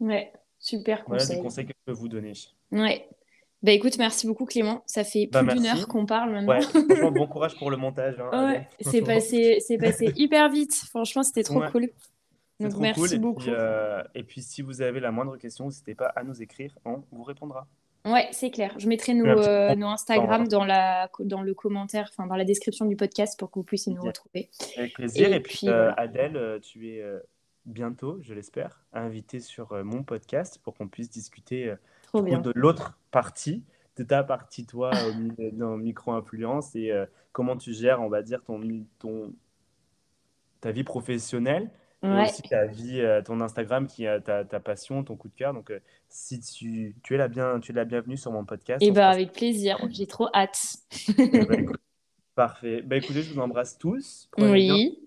[0.00, 1.26] Ouais, super conseil.
[1.26, 2.32] Voilà des conseils que je peux vous donner.
[2.72, 3.08] Ouais.
[3.64, 4.82] Bah écoute, merci beaucoup Clément.
[4.86, 6.52] Ça fait Bah, plus d'une heure qu'on parle maintenant.
[6.52, 8.14] Ouais, franchement, bon courage pour le montage.
[8.20, 10.74] hein, Ouais, c'est passé, c'est passé hyper vite.
[10.90, 11.88] Franchement, c'était trop Ouais, cool.
[12.60, 13.14] c'est Donc trop merci cool.
[13.14, 13.40] Et beaucoup.
[13.40, 16.76] puis, euh, et puis, si vous avez la moindre question, n'hésitez pas à nous écrire.
[16.84, 17.66] On vous répondra.
[18.04, 18.74] Ouais, c'est clair.
[18.76, 22.44] Je mettrai Et nos, euh, nos Instagram dans la, dans le commentaire, enfin dans la
[22.44, 24.50] description du podcast pour que vous puissiez nous retrouver.
[24.76, 25.32] Avec plaisir.
[25.32, 25.90] Et Et puis, puis euh.
[25.96, 27.02] Adèle, euh, tu es
[27.64, 31.72] bientôt, je l'espère, invitée sur mon podcast pour qu'on puisse discuter
[32.22, 33.62] Trop de l'autre partie,
[33.96, 34.90] de ta partie, toi,
[35.52, 38.60] dans micro-influence et euh, comment tu gères, on va dire, ton,
[38.98, 39.32] ton,
[40.60, 41.70] ta vie professionnelle
[42.02, 42.24] et Ouais.
[42.24, 45.54] aussi ta vie, euh, ton Instagram qui a ta, ta passion, ton coup de cœur.
[45.54, 48.82] Donc, euh, si tu, tu es la bien, tu es la bienvenue sur mon podcast,
[48.82, 49.10] Et on bah ça.
[49.10, 49.78] avec plaisir.
[49.90, 50.76] J'ai trop hâte.
[51.18, 51.80] Eh ben, écoute,
[52.34, 52.82] parfait.
[52.82, 54.28] Bah, écoutez, je vous embrasse tous.
[54.36, 54.98] Bien Oui.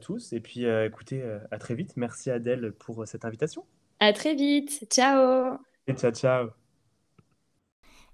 [0.00, 0.32] tous.
[0.32, 1.22] Et puis, écoutez,
[1.52, 1.92] à très vite.
[1.96, 3.64] Merci Adèle pour cette invitation.
[4.00, 4.86] À très vite.
[4.90, 5.58] Ciao.
[5.86, 6.50] Et ciao, ciao.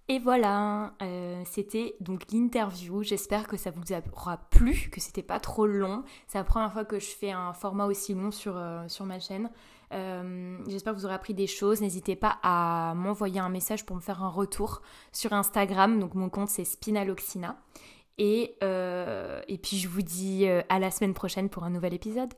[0.08, 3.02] Et voilà, euh, c'était donc l'interview.
[3.02, 6.02] J'espère que ça vous aura plu, que c'était pas trop long.
[6.26, 9.20] C'est la première fois que je fais un format aussi long sur, euh, sur ma
[9.20, 9.50] chaîne.
[9.92, 11.80] Euh, J'espère que vous aurez appris des choses.
[11.80, 16.00] N'hésitez pas à m'envoyer un message pour me faire un retour sur Instagram.
[16.00, 17.62] Donc mon compte c'est Spinaloxina.
[18.18, 22.32] Et, et puis je vous dis à la semaine prochaine pour un nouvel épisode.